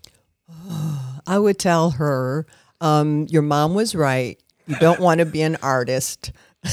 [1.26, 2.46] I would tell her,
[2.80, 4.42] um, your mom was right.
[4.66, 6.32] You don't want to be an artist.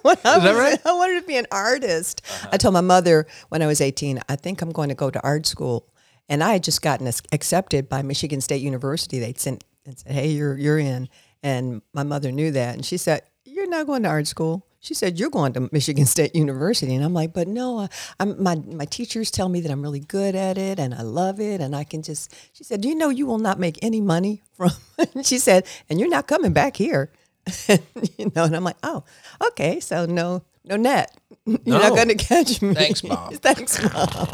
[0.00, 0.78] When I Is that was- right?
[0.86, 2.22] I wanted to be an artist.
[2.50, 5.22] I told my mother when I was 18, I think I'm going to go to
[5.22, 5.88] art school.
[6.28, 9.18] And I had just gotten accepted by Michigan State University.
[9.18, 11.08] They'd sent and said, hey, you're, you're in.
[11.44, 12.74] And my mother knew that.
[12.74, 14.66] And she said, you're not going to art school.
[14.80, 16.94] She said, you're going to Michigan State University.
[16.94, 20.00] And I'm like, but no, uh, I'm, my, my teachers tell me that I'm really
[20.00, 21.60] good at it and I love it.
[21.60, 24.42] And I can just, she said, do you know you will not make any money
[24.54, 24.70] from,
[25.22, 27.12] she said, and you're not coming back here.
[27.68, 29.04] you know, and I'm like, oh,
[29.48, 29.80] okay.
[29.80, 31.14] So no, no net.
[31.44, 32.72] You're not going to catch me.
[32.72, 33.34] Thanks, Mom.
[33.34, 34.28] Thanks, mom.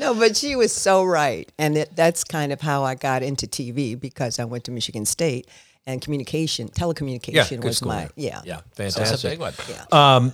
[0.00, 3.46] no, but she was so right, and it, that's kind of how I got into
[3.46, 5.46] TV because I went to Michigan State
[5.86, 8.42] and communication, telecommunication Yeah, was school my yeah.
[8.44, 9.30] Yeah, So that's a fantastic.
[9.32, 9.54] big one.
[9.68, 10.30] Yeah.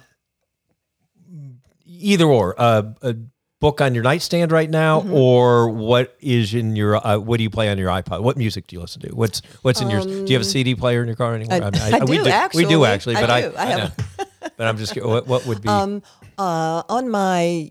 [1.86, 3.14] Either or, uh, a
[3.60, 5.12] book on your nightstand right now, Mm-hmm.
[5.12, 6.96] or what is in your?
[7.06, 8.22] Uh, what do you play on your iPod?
[8.22, 9.10] What music do you listen to?
[9.14, 10.00] What's what's in your?
[10.00, 11.62] Do you have a CD player in your car anymore?
[11.62, 12.22] Um, I- mean, I we do,
[12.54, 12.86] We do actually.
[12.86, 13.52] actually, but I, do.
[13.56, 14.24] I have- Um, know.
[14.56, 15.68] but I'm just curious, what, what would be?
[15.68, 17.70] Uh, on my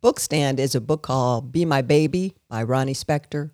[0.00, 3.50] book stand is a book called "Be My Baby" by Ronnie Spector.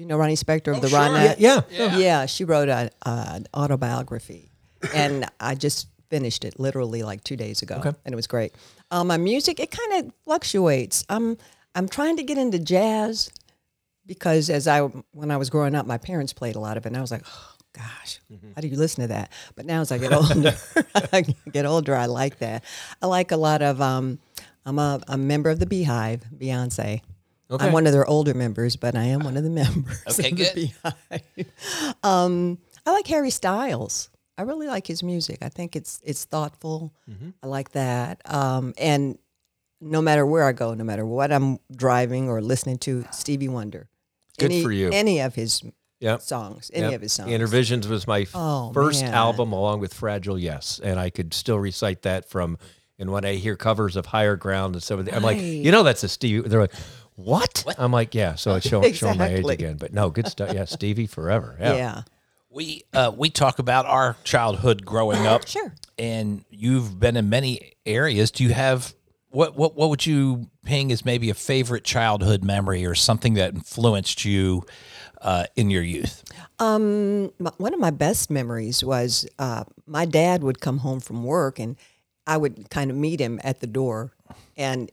[0.00, 0.98] Do you know Ronnie Spector of the sure.
[0.98, 1.34] Ronettes?
[1.38, 4.50] Yeah, yeah, She wrote a, an autobiography,
[4.94, 8.54] and I just finished it literally like two days ago, and it was great.
[8.90, 11.04] Um, my music it kind of fluctuates.
[11.10, 11.36] I'm
[11.74, 13.30] I'm trying to get into jazz
[14.06, 14.80] because as I
[15.12, 17.10] when I was growing up, my parents played a lot of it, and I was
[17.10, 18.20] like, oh, gosh,
[18.54, 19.30] how do you listen to that?
[19.54, 20.56] But now as I get older,
[21.12, 22.64] I get older, I like that.
[23.02, 23.82] I like a lot of.
[23.82, 24.18] Um,
[24.64, 27.02] I'm a, a member of the BeyHive, Beyonce.
[27.50, 27.66] Okay.
[27.66, 30.02] I'm one of their older members, but I am one of the members.
[30.18, 30.72] Okay, good.
[32.02, 34.10] Um, I like Harry Styles.
[34.38, 35.38] I really like his music.
[35.42, 36.94] I think it's it's thoughtful.
[37.10, 37.30] Mm-hmm.
[37.42, 38.22] I like that.
[38.24, 39.18] Um, and
[39.80, 43.88] no matter where I go, no matter what I'm driving or listening to, Stevie Wonder.
[44.38, 44.90] Good any, for you.
[44.92, 45.62] Any of his
[46.00, 46.22] Yep.
[46.22, 46.70] songs.
[46.72, 46.94] Any Yep.
[46.94, 47.30] of his songs.
[47.30, 49.12] Innervisions was my Oh, first man.
[49.12, 52.56] album, along with Fragile Yes, and I could still recite that from.
[52.98, 55.70] And when I hear covers of Higher Ground and some of the, I'm like, you
[55.70, 56.46] know, that's a Stevie.
[56.48, 56.72] They're like,
[57.24, 57.64] what?
[57.78, 58.34] I'm like, yeah.
[58.34, 60.52] So it's showing, showing my age again, but no, good stuff.
[60.52, 61.56] Yeah, Stevie forever.
[61.58, 61.74] Yeah.
[61.74, 62.02] yeah.
[62.50, 65.46] We uh, we talk about our childhood growing up.
[65.46, 65.72] Sure.
[65.98, 68.30] And you've been in many areas.
[68.30, 68.94] Do you have
[69.28, 73.54] what what what would you ping as maybe a favorite childhood memory or something that
[73.54, 74.64] influenced you
[75.22, 76.24] uh, in your youth?
[76.58, 81.58] my, one of my best memories was uh, my dad would come home from work
[81.58, 81.76] and
[82.26, 84.12] I would kind of meet him at the door
[84.56, 84.90] and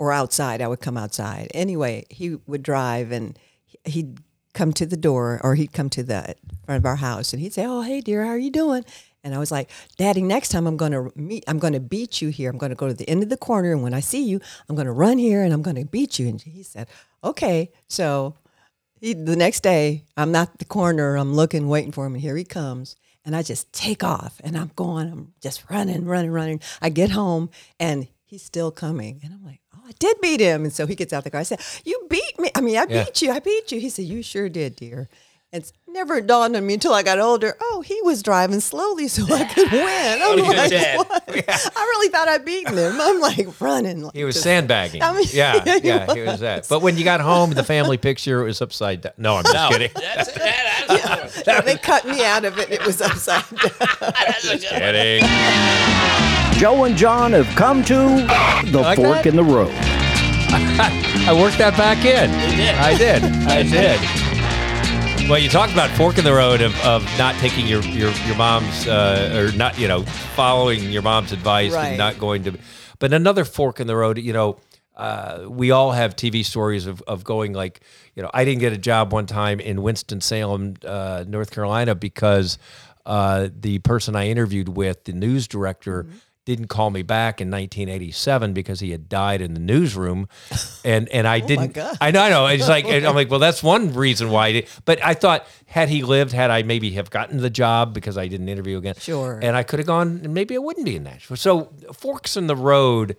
[0.00, 0.62] or outside.
[0.62, 1.48] I would come outside.
[1.54, 3.38] Anyway, he would drive and
[3.84, 4.18] he'd
[4.54, 6.34] come to the door or he'd come to the
[6.64, 8.84] front of our house and he'd say, "Oh, hey dear, how are you doing?"
[9.22, 12.20] And I was like, "Daddy, next time I'm going to meet I'm going to beat
[12.20, 12.50] you here.
[12.50, 14.40] I'm going to go to the end of the corner and when I see you,
[14.68, 16.88] I'm going to run here and I'm going to beat you." And he said,
[17.22, 18.34] "Okay." So
[19.00, 21.16] he, the next day, I'm not the corner.
[21.16, 22.96] I'm looking, waiting for him, and here he comes.
[23.24, 25.12] And I just take off, and I'm going.
[25.12, 26.60] I'm just running, running, running.
[26.80, 30.62] I get home, and he's still coming, and I'm like, "Oh, I did beat him."
[30.64, 31.40] And so he gets out the car.
[31.40, 32.50] I said, "You beat me.
[32.54, 33.04] I mean, I Yeah.
[33.04, 33.30] beat you.
[33.32, 35.08] I beat you." He said, "You sure did, dear."
[35.52, 37.56] It's never dawned on me until I got older.
[37.60, 39.82] Oh, he was driving slowly so I could win.
[39.82, 40.96] I'm oh, your like, dad.
[40.98, 41.24] what?
[41.28, 43.00] I really thought I'd beaten him.
[43.00, 44.04] I'm like running.
[44.04, 45.02] Like He was just- sandbagging.
[45.02, 46.68] I mean, yeah, yeah, he yeah, he was that.
[46.68, 49.12] But when you got home, the family picture was upside down.
[49.18, 49.90] No, I'm just kidding.
[49.96, 52.70] That's, that, Yeah, they cut me out of it.
[52.70, 54.58] It was upside down.
[54.60, 55.24] kidding.
[56.60, 57.94] Joe and John have come to
[58.70, 59.26] the Like fork that?
[59.26, 59.72] in the road.
[59.80, 62.28] I worked that back in.
[62.54, 62.74] did.
[62.74, 63.22] I did.
[63.48, 63.62] I
[65.22, 65.30] did.
[65.30, 68.36] Well, you talked about fork in the road of, of not taking your your your
[68.36, 71.88] mom's uh, or not you know following your mom's advice Right.
[71.88, 72.58] and not going to.
[72.98, 74.58] But another fork in the road, you know.
[74.94, 77.80] Uh, we all have TV stories of, of going like,
[78.14, 81.94] you know, I didn't get a job one time in Winston Salem, uh, North Carolina,
[81.94, 82.58] because
[83.06, 86.06] uh, the person I interviewed with, the news director,
[86.50, 90.28] didn't call me back in 1987 because he had died in the newsroom,
[90.84, 91.72] and and I didn't.
[91.74, 91.96] God.
[92.00, 92.46] I know, I know.
[92.46, 94.46] It's like I'm like, well, that's one reason why.
[94.48, 94.68] I did.
[94.84, 98.28] But I thought, had he lived, had I maybe have gotten the job because I
[98.28, 99.38] didn't interview again, Sure.
[99.42, 101.36] and I could have gone, and maybe I wouldn't be in Nashville.
[101.36, 103.16] So forks in the road.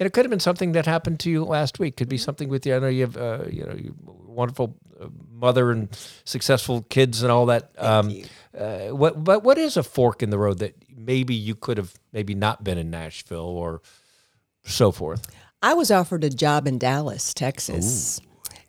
[0.00, 1.96] And it could have been something that happened to you last week.
[1.96, 2.76] Could be something with you.
[2.76, 5.88] I know you have, uh, you know, wonderful uh, mother and
[6.24, 7.72] successful kids and all that.
[7.78, 8.24] um, you.
[8.56, 11.94] Uh, what, but what is a fork in the road that maybe you could have
[12.12, 13.82] maybe not been in Nashville or
[14.64, 15.26] so forth?
[15.62, 18.20] I was offered a job in Dallas, Texas.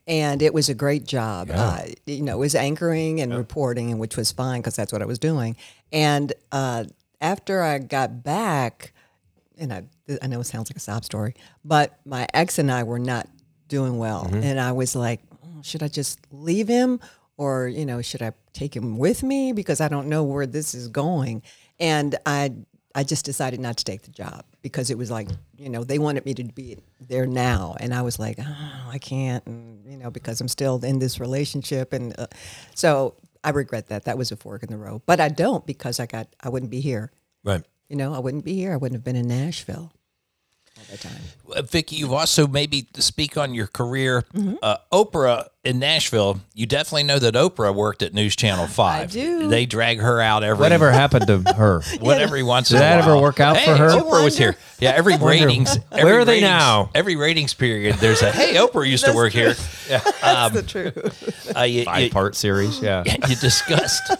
[0.08, 1.52] And it was a great job.
[1.54, 5.04] Uh, you know, it was anchoring and reporting, and which was fine because that's what
[5.04, 5.56] I was doing.
[5.92, 6.86] And uh,
[7.22, 8.94] after I got back,
[9.56, 9.84] and I,
[10.20, 13.30] I know it sounds like a sob story, but my ex and I were not
[13.68, 14.28] doing well.
[14.34, 17.00] And I was like, "Oh, should I just leave him
[17.38, 19.54] or, you know, should I take him with me?
[19.54, 21.42] Because I don't know where this is going.
[21.80, 22.54] And I,
[22.96, 26.00] I just decided not to take the job because it was like, you know, they
[26.00, 27.76] wanted me to be there now.
[27.80, 31.20] And I was like, oh, I can't, and, you know, because I'm still in this
[31.20, 31.94] relationship.
[31.94, 32.28] And uh,
[32.76, 34.06] so I regret that.
[34.06, 35.04] That was a fork in the road.
[35.06, 37.12] But I don't because I got, I wouldn't be here.
[37.44, 37.64] Right.
[37.88, 38.74] You know, I wouldn't be here.
[38.74, 39.92] I wouldn't have been in Nashville
[40.78, 41.66] all that time.
[41.66, 44.24] Vicki, you've also maybe to speak on your career.
[44.34, 44.56] Mm-hmm.
[44.62, 49.02] Uh, Oprah in Nashville, you definitely know that Oprah worked at News Channel 5.
[49.02, 49.48] I do.
[49.48, 51.82] They drag her out every Whatever happened to her?
[52.00, 53.90] Whatever once Did in a that ever work out hey, for her?
[53.90, 54.56] Oprah was here.
[54.80, 55.78] Yeah, every ratings.
[55.92, 56.90] Every Where are they ratings- now?
[56.96, 59.54] Every ratings period, there's a hey, Oprah used to work here.
[59.88, 61.56] That's the truth.
[61.56, 62.82] Uh, you, Five you- part series.
[62.82, 63.04] Yeah.
[63.28, 64.12] you discussed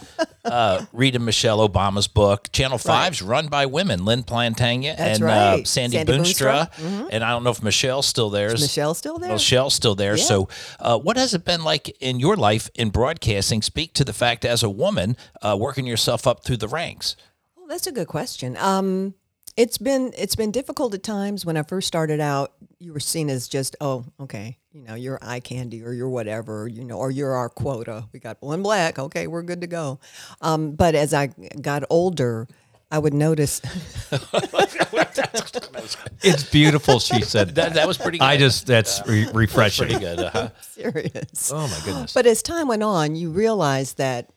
[0.52, 2.52] uh, reading Michelle Obama's book.
[2.52, 5.64] Channel 5's run by women, Lynn Plantinga That's and uh.
[5.64, 6.72] Sandy, Sandy Boonstra.
[6.72, 7.10] Boonstra.
[7.12, 8.54] And I don't know if Michelle's still there.
[8.54, 9.32] Is Michelle still there?
[9.32, 10.18] Michelle's still there.
[10.18, 10.24] Yeah.
[10.24, 13.62] So, uh, what has it been like in your life in broadcasting?
[13.62, 17.16] Speak to the fact as a woman uh, working yourself up through the ranks.
[17.56, 18.58] Well, that's a good question.
[18.58, 19.14] Um,
[19.58, 21.46] it's been it's been difficult at times.
[21.46, 25.20] When I first started out, you were seen as just oh, okay, you know, you're
[25.22, 28.06] eye candy or you're whatever, you know, or you're our quota.
[28.14, 29.00] We got one black.
[29.00, 30.00] Okay, we're good to go.
[30.42, 31.28] Um, but as I
[31.62, 32.48] got older,
[32.92, 33.62] I would notice.
[36.22, 37.00] It's beautiful.
[37.00, 38.26] She said That, that was pretty good.
[38.26, 39.88] I just that's re- refreshing.
[39.88, 40.20] pretty good.
[40.20, 40.50] Uh-huh.
[40.62, 41.52] serious.
[41.54, 42.14] Oh my goodness.
[42.14, 44.30] But as time went on, you realize that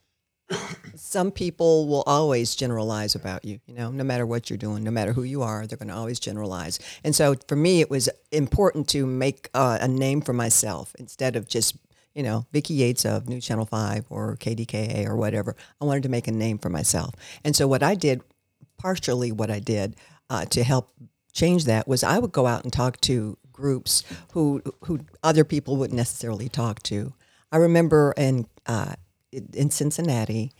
[0.95, 4.91] some people will always generalize about you, you know, no matter what you're doing, no
[4.91, 6.79] matter who you are, they're going to always generalize.
[7.05, 11.37] And so for me, it was important to make uh, a name for myself instead
[11.37, 11.77] of just,
[12.15, 15.57] you know, Vicki Yates of New Channel 5 or KDKA or whatever.
[15.81, 17.15] I wanted to make a name for myself.
[17.45, 18.23] And so what I did,
[18.79, 19.97] partially what I did
[20.31, 20.93] uh, to help
[21.33, 25.77] change that was I would go out and talk to groups who who other people
[25.77, 27.13] wouldn't necessarily talk to.
[27.51, 28.95] I remember in uh,
[29.33, 30.53] in Cincinnati,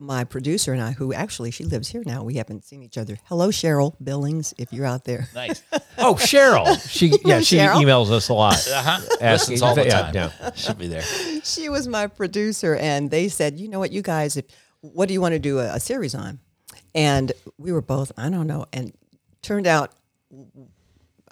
[0.00, 3.18] my producer and I, who actually she lives here now, we haven't seen each other.
[3.24, 5.28] Hello, Cheryl Billings, if you're out there.
[5.34, 5.62] Nice.
[6.00, 6.80] Oh, Cheryl.
[6.88, 7.82] She yeah, she Cheryl?
[7.82, 8.54] emails us a lot.
[8.54, 9.00] Uh-huh.
[9.20, 10.14] Asking- Listens all the yeah, time.
[10.14, 10.52] yeah.
[10.54, 11.02] Should be there.
[11.42, 14.44] she was my producer, and they said, "You know what, you guys, if
[14.80, 16.38] what do you want to do a, a series on?"
[16.94, 18.92] And we were both, I don't know, and
[19.42, 19.90] turned out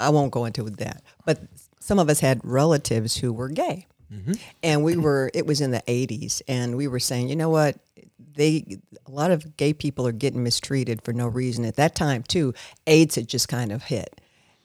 [0.00, 1.40] I won't go into that, but
[1.78, 3.86] some of us had relatives who were gay,
[4.62, 5.30] and we were.
[5.34, 7.76] It was in the '80s, and we were saying, you know what,
[8.34, 11.64] they a lot of gay people are getting mistreated for no reason.
[11.64, 12.54] At that time, too,
[12.86, 14.20] AIDS had just kind of hit,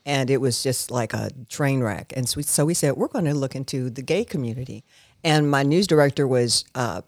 [0.05, 2.13] and it was just like a train wreck.
[2.15, 4.83] And so we, so we said we're going to look into the gay community,
[5.23, 7.01] and my news director was uh,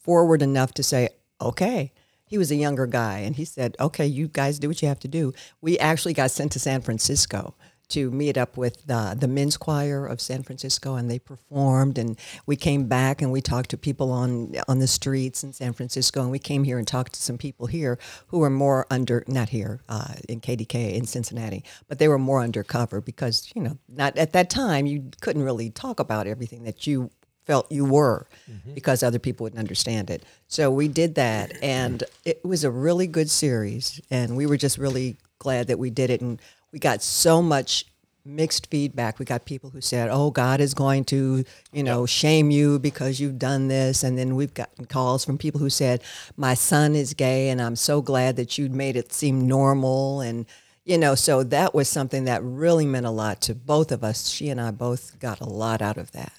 [0.00, 1.92] forward enough to say, okay.
[2.28, 4.98] He was a younger guy, and he said, "Okay, you guys do what you have
[4.98, 7.54] to do." We actually got sent to San Francisco
[7.88, 11.98] to meet up with the, the men's choir of San Francisco, and they performed.
[11.98, 15.72] And we came back and we talked to people on on the streets in San
[15.72, 19.24] Francisco, and we came here and talked to some people here who were more under
[19.26, 23.78] not here uh, in KDK in Cincinnati, but they were more undercover because you know
[23.88, 27.10] not at that time you couldn't really talk about everything that you
[27.46, 28.26] felt you were
[28.74, 30.24] because other people wouldn't understand it.
[30.48, 34.78] So we did that and it was a really good series and we were just
[34.78, 36.40] really glad that we did it and
[36.76, 37.86] we got so much
[38.22, 39.18] mixed feedback.
[39.18, 43.18] We got people who said, "Oh, God is going to, you know, shame you because
[43.18, 46.02] you've done this." And then we've gotten calls from people who said,
[46.36, 50.44] "My son is gay and I'm so glad that you made it seem normal." And
[50.84, 54.28] you know, so that was something that really meant a lot to both of us.
[54.28, 56.34] She and I both got a lot out of that.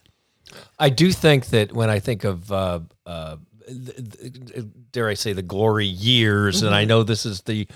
[0.77, 5.33] I do think that when I think of, uh, uh, th- th- dare I say,
[5.33, 7.67] the glory years, and I know this is the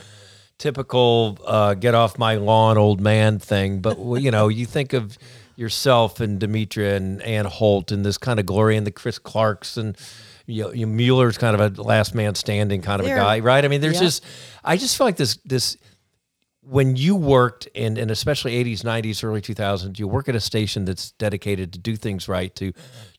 [0.62, 5.18] typical uh, get off my lawn, old man thing, but you know, you think of
[5.56, 9.76] yourself and Demetria and Ann Holt and this kind of glory and the Chris Clarks
[9.76, 9.98] and
[10.46, 13.40] you know, you- Mueller's kind of a last man standing kind of They're- a guy,
[13.40, 13.64] right?
[13.66, 14.02] I mean, there's yeah.
[14.02, 14.24] just,
[14.64, 15.78] I just feel like this, this,
[16.62, 20.86] when you worked in, and especially 80s 90s early 2000s you work at a station
[20.86, 22.72] that's dedicated to do things right to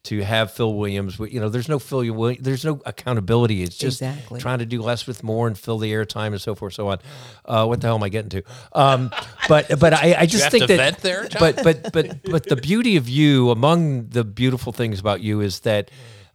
[0.05, 4.03] to have phil williams you know there's no phil Williams, there's no accountability it's just
[4.03, 4.41] Exactly.
[4.41, 6.99] trying to do less with more and fill the airtime and so forth so on
[7.45, 9.11] uh, what the hell am i getting to um,
[9.49, 11.41] but but i, I just have think to that vent there, John?
[11.41, 15.61] but but but but the beauty of you among the beautiful things about you is
[15.61, 15.91] that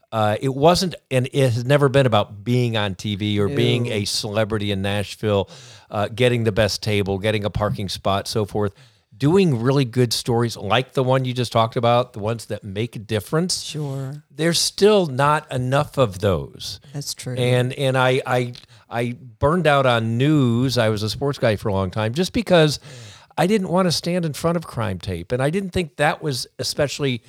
[0.09, 4.05] uh, it wasn't, and it has never been about being on TV or being a
[4.05, 5.49] celebrity in Nashville,
[5.91, 8.73] uh, getting the best table, getting a parking spot, so forth.
[9.17, 12.95] Doing really good stories like the one you just talked about, the ones that make
[12.95, 13.63] a difference.
[13.63, 14.23] Sure.
[14.29, 16.79] There's still not enough of those.
[16.93, 17.33] That's true.
[17.35, 18.53] And and I I
[18.89, 20.77] I burned out on news.
[20.77, 22.79] I was a sports guy for a long time just because
[23.37, 26.21] I didn't want to stand in front of crime tape, and I didn't think that
[26.21, 27.23] was especially.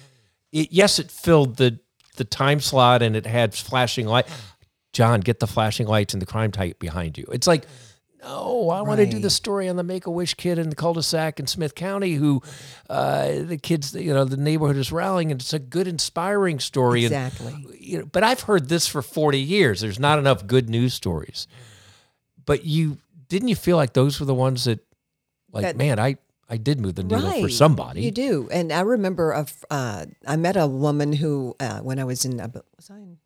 [0.53, 1.79] It, yes, it filled the
[2.17, 4.27] the time slot and it had flashing light.
[4.93, 7.27] John, get the flashing lights and the crime tape behind you.
[7.33, 7.65] It's like.
[8.23, 10.77] No, I want to do the story on the Make a Wish kid in the
[10.77, 12.43] cul-de-sac in Smith County, who
[12.91, 17.05] uh, the kids, you know, the neighborhood is rallying, and it's a good, inspiring story.
[17.05, 17.79] And Exactly.
[17.81, 19.81] you know, but I've heard this for 40 years.
[19.81, 21.47] There's not enough good news stories.
[22.45, 22.99] But you
[23.29, 24.81] didn't you feel like those were the ones that
[25.53, 26.17] like That- man, I
[26.49, 28.01] I did move the needle for somebody.
[28.03, 32.05] You do, and I remember a uh, I met a woman who uh, when I
[32.05, 33.19] was in uh, was I in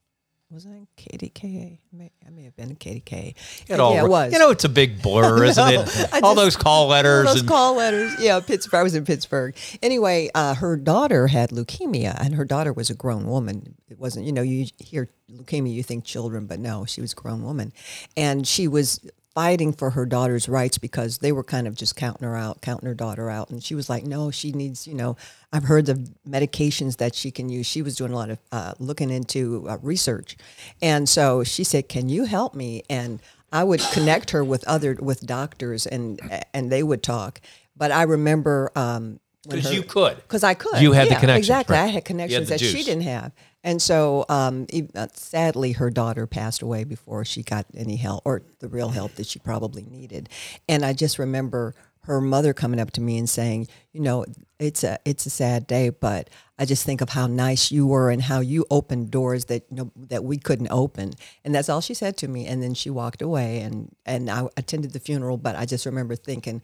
[0.53, 1.79] was I in KDKA?
[1.79, 3.35] I may, I may have been in KDK.
[3.69, 4.33] It all- yeah, it was.
[4.33, 6.09] You know, it's a big blur, isn't it?
[6.13, 8.15] I all just- those call letters those and call letters.
[8.21, 8.81] Yeah, Pittsburgh.
[8.81, 9.57] I was in Pittsburgh.
[9.83, 13.77] Anyway, uh, her daughter had leukemia, and her daughter was a grown woman.
[13.89, 17.17] It wasn't, you know, you hear leukemia, you think children, but no, she was a
[17.17, 17.73] grown woman,
[18.17, 19.01] and she was
[19.35, 22.87] fighting for her daughter's rights because they were kind of just counting her out, counting
[22.87, 25.17] her daughter out, and she was like, no, she needs, you know,
[25.53, 25.95] I've heard the
[26.29, 27.67] medications that she can use.
[27.67, 30.37] She was doing a lot of uh, looking into uh, research,
[30.81, 33.21] and so she said, "Can you help me?" and
[33.53, 36.21] I would connect her with other with doctors and
[36.55, 37.41] and they would talk.
[37.77, 40.17] But I remember um, because you could.
[40.17, 40.81] because I could.
[40.81, 41.77] You had the yeah, connections, Exactly.
[41.77, 41.83] right.
[41.83, 43.33] I had connections the that she didn't have.
[43.65, 48.43] And so, um, uh, sadly, her daughter passed away before she got any help or
[48.59, 50.29] the real help that she probably needed.
[50.69, 54.27] And I just remember her mother coming up to me and saying, "You know,
[54.59, 58.11] it's a it's a sad day, but I just think of how nice you were
[58.11, 61.13] and how you opened doors that you know, that we couldn't open."
[61.45, 62.47] And that's all she said to me.
[62.47, 65.37] And then she walked away, and and I attended the funeral.
[65.37, 66.63] But I just remember thinking,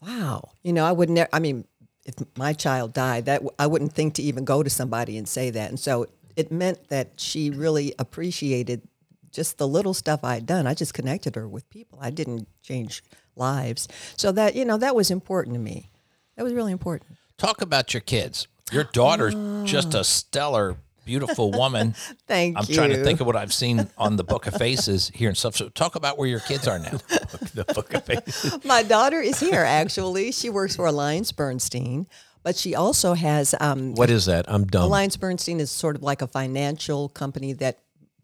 [0.00, 1.64] wow, you know, I would never, I mean,
[2.04, 5.50] if my child died, that I wouldn't think to even go to somebody and say
[5.50, 5.68] that.
[5.70, 6.06] And so
[6.36, 8.82] it meant that she really appreciated
[9.32, 10.66] just the little stuff I'd done.
[10.66, 11.98] I just connected her with people.
[12.00, 13.02] I didn't change
[13.34, 13.88] lives.
[14.16, 15.90] So that, you know, that was important to me.
[16.36, 17.16] That was really important.
[17.38, 18.46] Talk about your kids.
[18.70, 19.34] Your daughter's
[19.68, 21.94] just a stellar, beautiful woman.
[22.26, 22.74] Thank I'm you.
[22.74, 25.56] trying to think of what I've seen on the Book of Faces here and stuff.
[25.56, 26.90] So talk about where your kids are now.
[27.54, 28.64] the book of faces.
[28.64, 30.32] My daughter is here, actually.
[30.32, 32.06] She works for Alliance Bernstein,
[32.42, 34.44] but she also has, um, What is that?
[34.48, 34.84] I'm dumb.
[34.84, 37.78] Alliance Bernstein is sort of like a financial company that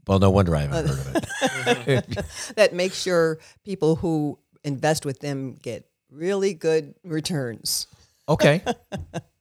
[0.06, 2.18] well, no wonder I haven't heard of it.
[2.56, 7.86] that makes sure people who invest with them get really good returns.
[8.28, 8.62] Okay.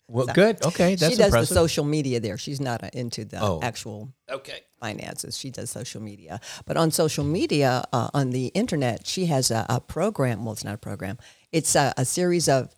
[0.09, 0.63] Well, good.
[0.63, 1.49] Okay, that's she does impressive.
[1.49, 2.38] the social media there.
[2.38, 3.59] She's not uh, into the Oh.
[3.61, 4.61] actual Okay.
[4.80, 5.38] finances.
[5.38, 6.39] She does social media.
[6.65, 10.45] But on social media, uh, on the internet, she has a, a program.
[10.45, 11.17] Well, it's not a program.
[11.51, 12.73] It's a, a series of.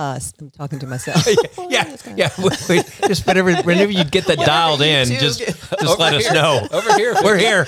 [0.00, 0.32] Look at this.
[0.40, 1.26] Uh, I'm talking to myself.
[1.70, 2.30] yeah, yeah.
[2.68, 6.66] Wait, just whenever, whenever you get that dialed in, just get- just let us know.
[6.72, 7.14] Over here.
[7.22, 7.66] We're here.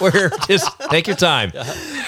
[0.00, 0.30] We're here.
[0.48, 1.50] Just take your time.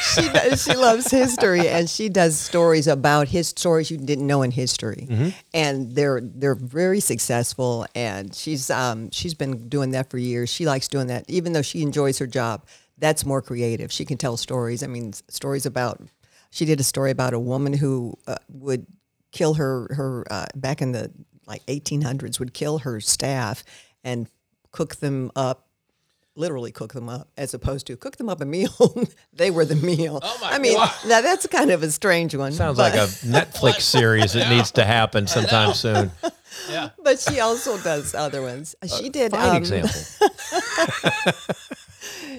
[0.00, 4.42] she does, she loves history and she does stories about his stories you didn't know
[4.42, 5.06] in history
[5.54, 10.66] and they're they're very successful and she's um she's been doing that for years she
[10.66, 12.64] likes doing that even though she enjoys her job
[12.98, 16.00] that's more creative she can tell stories i mean stories about
[16.50, 18.86] she did a story about a woman who uh, would
[19.38, 21.12] kill her her uh, back in the
[21.46, 23.62] like 1800s would kill her staff
[24.02, 24.28] and
[24.72, 25.68] cook them up
[26.34, 28.70] literally cook them up as opposed to cook them up a meal.
[29.32, 30.20] they were the meal.
[30.22, 30.92] Oh my I mean, God.
[31.06, 32.52] now that's kind of a strange one.
[32.52, 36.10] Sounds but, like a Netflix series that needs to happen sometime soon.
[36.70, 36.88] Yeah.
[37.04, 38.74] But she also does other ones.
[38.98, 39.32] She did.
[39.32, 39.90] Fine um, example.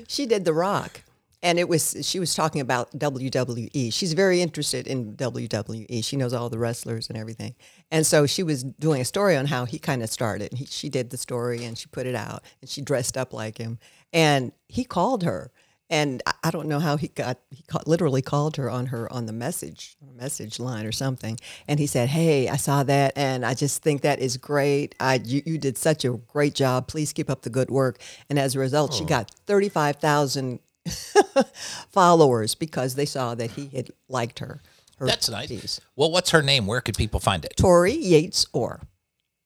[0.08, 1.04] She did The Rock.
[1.42, 3.94] And it was she was talking about WWE.
[3.94, 6.04] She's very interested in WWE.
[6.04, 7.56] She knows all the wrestlers and everything.
[7.92, 10.54] And so she was doing a story on how he kind of started.
[10.54, 13.58] He, she did the story and she put it out and she dressed up like
[13.58, 13.80] him.
[14.12, 15.52] And he called her.
[15.90, 17.40] And I- I don't know how he got.
[17.50, 21.40] He literally called her on her on the message message line or something.
[21.68, 24.94] And he said, "Hey, I saw that, and I just think that is great.
[25.00, 26.88] I you, you did such a great job.
[26.88, 29.08] Please keep up the good work." And as a result, she oh.
[29.08, 30.60] got thirty five thousand
[31.92, 34.62] followers because they saw that he had liked her.
[34.98, 35.48] her That's nice.
[35.48, 35.80] piece.
[35.96, 36.68] Well, what's her name?
[36.68, 37.54] Where could people find it?
[37.58, 38.82] Tori Yates Orr,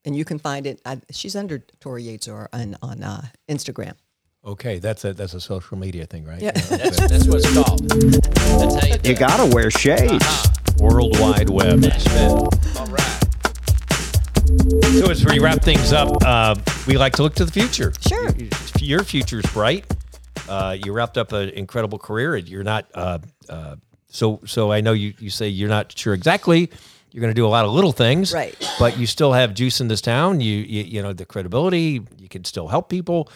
[0.05, 0.81] and you can find it.
[0.85, 3.93] I, she's under Tori Yates Orr on on uh, Instagram.
[4.45, 6.41] Okay, that's a that's a social media thing, right?
[6.41, 6.51] Yeah.
[6.51, 7.87] That's, that's what it's called.
[7.89, 10.25] That's how you do You gotta wear shades.
[10.79, 11.79] World Wide Web.
[11.79, 12.49] Nashville.
[12.77, 13.19] All right.
[14.81, 16.55] So as we wrap things up, uh,
[16.87, 17.93] we like to look to the future.
[18.07, 18.25] Sure.
[18.33, 19.85] Y- y- Your future's bright.
[20.47, 22.85] Uh, you wrapped up an incredible career, and you're not.
[22.93, 23.19] Uh,
[23.49, 23.75] uh,
[24.09, 25.13] so, so I know you.
[25.19, 26.69] You say you're not sure exactly.
[27.11, 28.55] You're going to do a lot of little things, Right.
[28.79, 30.41] But you still have juice in this town.
[30.41, 32.01] You, you, you know, the credibility.
[32.17, 33.29] You can still help people.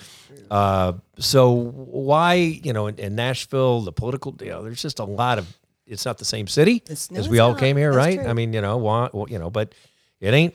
[0.50, 5.04] Uh, so why, you know, in, in Nashville, the political, you know, there's just a
[5.06, 5.48] lot of.
[5.86, 7.60] It's not the same city no, as we all not.
[7.60, 8.20] came here, That's right?
[8.20, 8.28] true.
[8.28, 9.74] I mean, you know, why, well, you know, but
[10.20, 10.54] it ain't.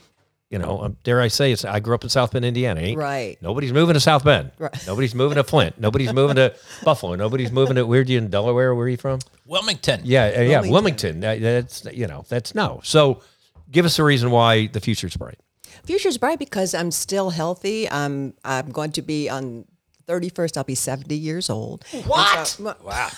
[0.52, 1.64] You know, um, dare I say, it's.
[1.64, 2.80] I grew up in South Bend, Indiana.
[2.80, 3.38] Ain't, Right.
[3.40, 4.50] Nobody's moving to South Bend.
[4.58, 4.70] Right.
[4.86, 5.80] Nobody's moving to Flint.
[5.80, 7.14] Nobody's moving to Buffalo.
[7.14, 7.86] Nobody's moving to.
[7.86, 8.74] Where'd you in Delaware?
[8.74, 9.20] Where are you from?
[9.46, 10.02] Wilmington.
[10.04, 10.70] Yeah, uh, yeah, Wilmington.
[10.72, 11.20] Wilmington.
[11.20, 12.80] That- that's you know, that's no.
[12.84, 13.22] So,
[13.70, 15.38] give us a reason why the future's bright.
[15.84, 17.88] Future's bright because I'm still healthy.
[17.90, 19.64] I'm I'm going to be on
[20.06, 20.58] 31st.
[20.58, 21.84] I'll be 70 years old.
[22.06, 22.46] What?
[22.46, 23.08] so- Wow.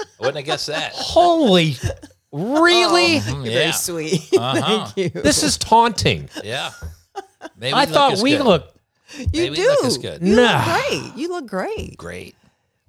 [0.00, 0.90] I wouldn't have guessed that.
[0.94, 1.76] Holy,
[2.32, 3.16] really?
[3.18, 3.52] You're yeah.
[3.52, 4.28] very sweet.
[4.38, 4.86] Uh-huh.
[4.86, 5.22] Thank you.
[5.22, 6.28] This is taunting.
[6.44, 6.70] Yeah.
[7.56, 8.44] Maybe I thought as we good.
[8.44, 8.76] looked.
[9.18, 9.62] You Maybe do.
[9.66, 10.22] look as good.
[10.22, 10.64] You Nah.
[10.64, 11.12] look great.
[11.16, 11.96] You look great.
[11.98, 12.34] great.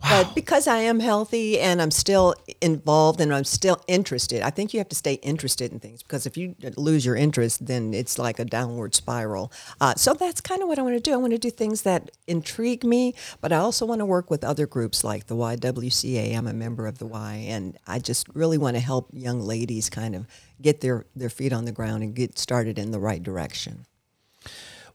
[0.01, 4.73] But because I am healthy and I'm still involved and I'm still interested, I think
[4.73, 8.17] you have to stay interested in things because if you lose your interest, then it's
[8.17, 9.51] like a downward spiral.
[9.79, 11.13] Uh, so that's kind of what I want to do.
[11.13, 14.43] I want to do things that intrigue me, but I also want to work with
[14.43, 16.35] other groups like the YWCA.
[16.35, 19.89] I'm a member of the Y, and I just really want to help young ladies
[19.89, 20.25] kind of
[20.61, 23.85] get their, their feet on the ground and get started in the right direction.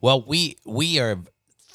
[0.00, 1.20] Well, we we are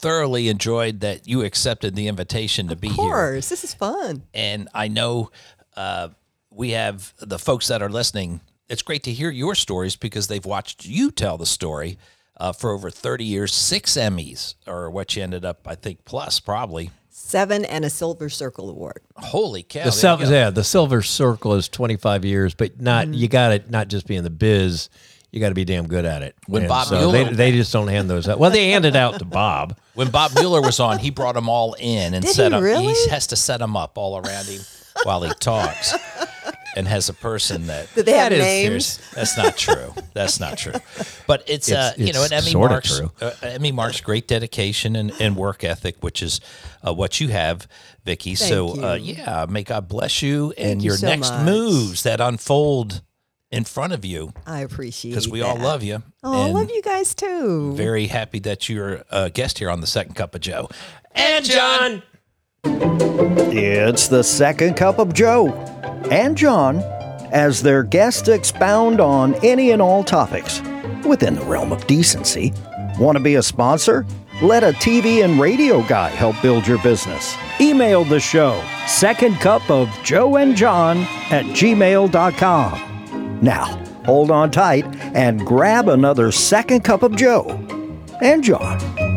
[0.02, 2.94] thoroughly enjoyed that you accepted the invitation to be here.
[2.94, 3.10] Of here.
[3.12, 4.24] course, this is fun.
[4.34, 5.32] and I know
[5.76, 6.10] uh,
[6.50, 8.42] we have the folks that are listening.
[8.68, 11.98] It's great to hear your stories because they've watched you tell the story
[12.38, 16.40] uh, for over 30 years, six Emmys, or what you ended up, I think, plus
[16.40, 16.90] probably.
[17.10, 19.02] Seven and a Silver Circle Award.
[19.18, 19.84] Holy cow.
[19.84, 23.14] The sil- yeah, the silver circle is 25 years, but not Mm-hmm.
[23.14, 24.90] you got to not just be in the biz.
[25.32, 26.36] You got to be damn good at it.
[26.48, 28.38] When And Bob so they, Mueller- they just don't hand those out.
[28.38, 29.78] Well, they hand it out to Bob.
[29.94, 32.64] When Bob Mueller was on, he brought them all in and Did set he them.
[32.64, 32.94] really?
[32.94, 34.62] He has to set them up all around him
[35.04, 35.94] while he talks,
[36.78, 37.94] and has a person that.
[37.94, 39.12] Did they have That is names?
[39.14, 39.94] That's not true.
[40.14, 40.76] That's not true.
[41.28, 43.12] But it's, uh, It's- you know, it's an Emmy marks true.
[43.20, 46.40] uh, Emmy marks great dedication and, and work ethic, which is
[46.88, 47.68] uh, what you have,
[48.06, 48.36] Vicki.
[48.36, 51.46] so Thank uh, yeah, may God bless you and you your so next much.
[51.46, 53.02] moves that unfold
[53.52, 55.14] in front of you I appreciate it.
[55.16, 56.02] because we all love you.
[56.24, 57.74] Oh, I love you guys too.
[57.76, 60.70] Very happy that you're a guest here on the Second Cup of Joe.
[61.14, 62.04] And John.
[62.64, 65.50] It's the second cup of Joe
[66.12, 66.78] and John
[67.32, 70.62] as their guests expound on any and all topics
[71.06, 72.54] within the realm of decency.
[73.00, 74.06] Want to be a sponsor?
[74.42, 77.36] Let a TV and radio guy help build your business.
[77.60, 81.00] Email the show, second cup of Joe and John
[81.30, 82.91] at gmail.com.
[83.42, 84.86] Now, hold on tight
[85.16, 87.50] and grab another second cup of Joe
[88.22, 89.11] and John.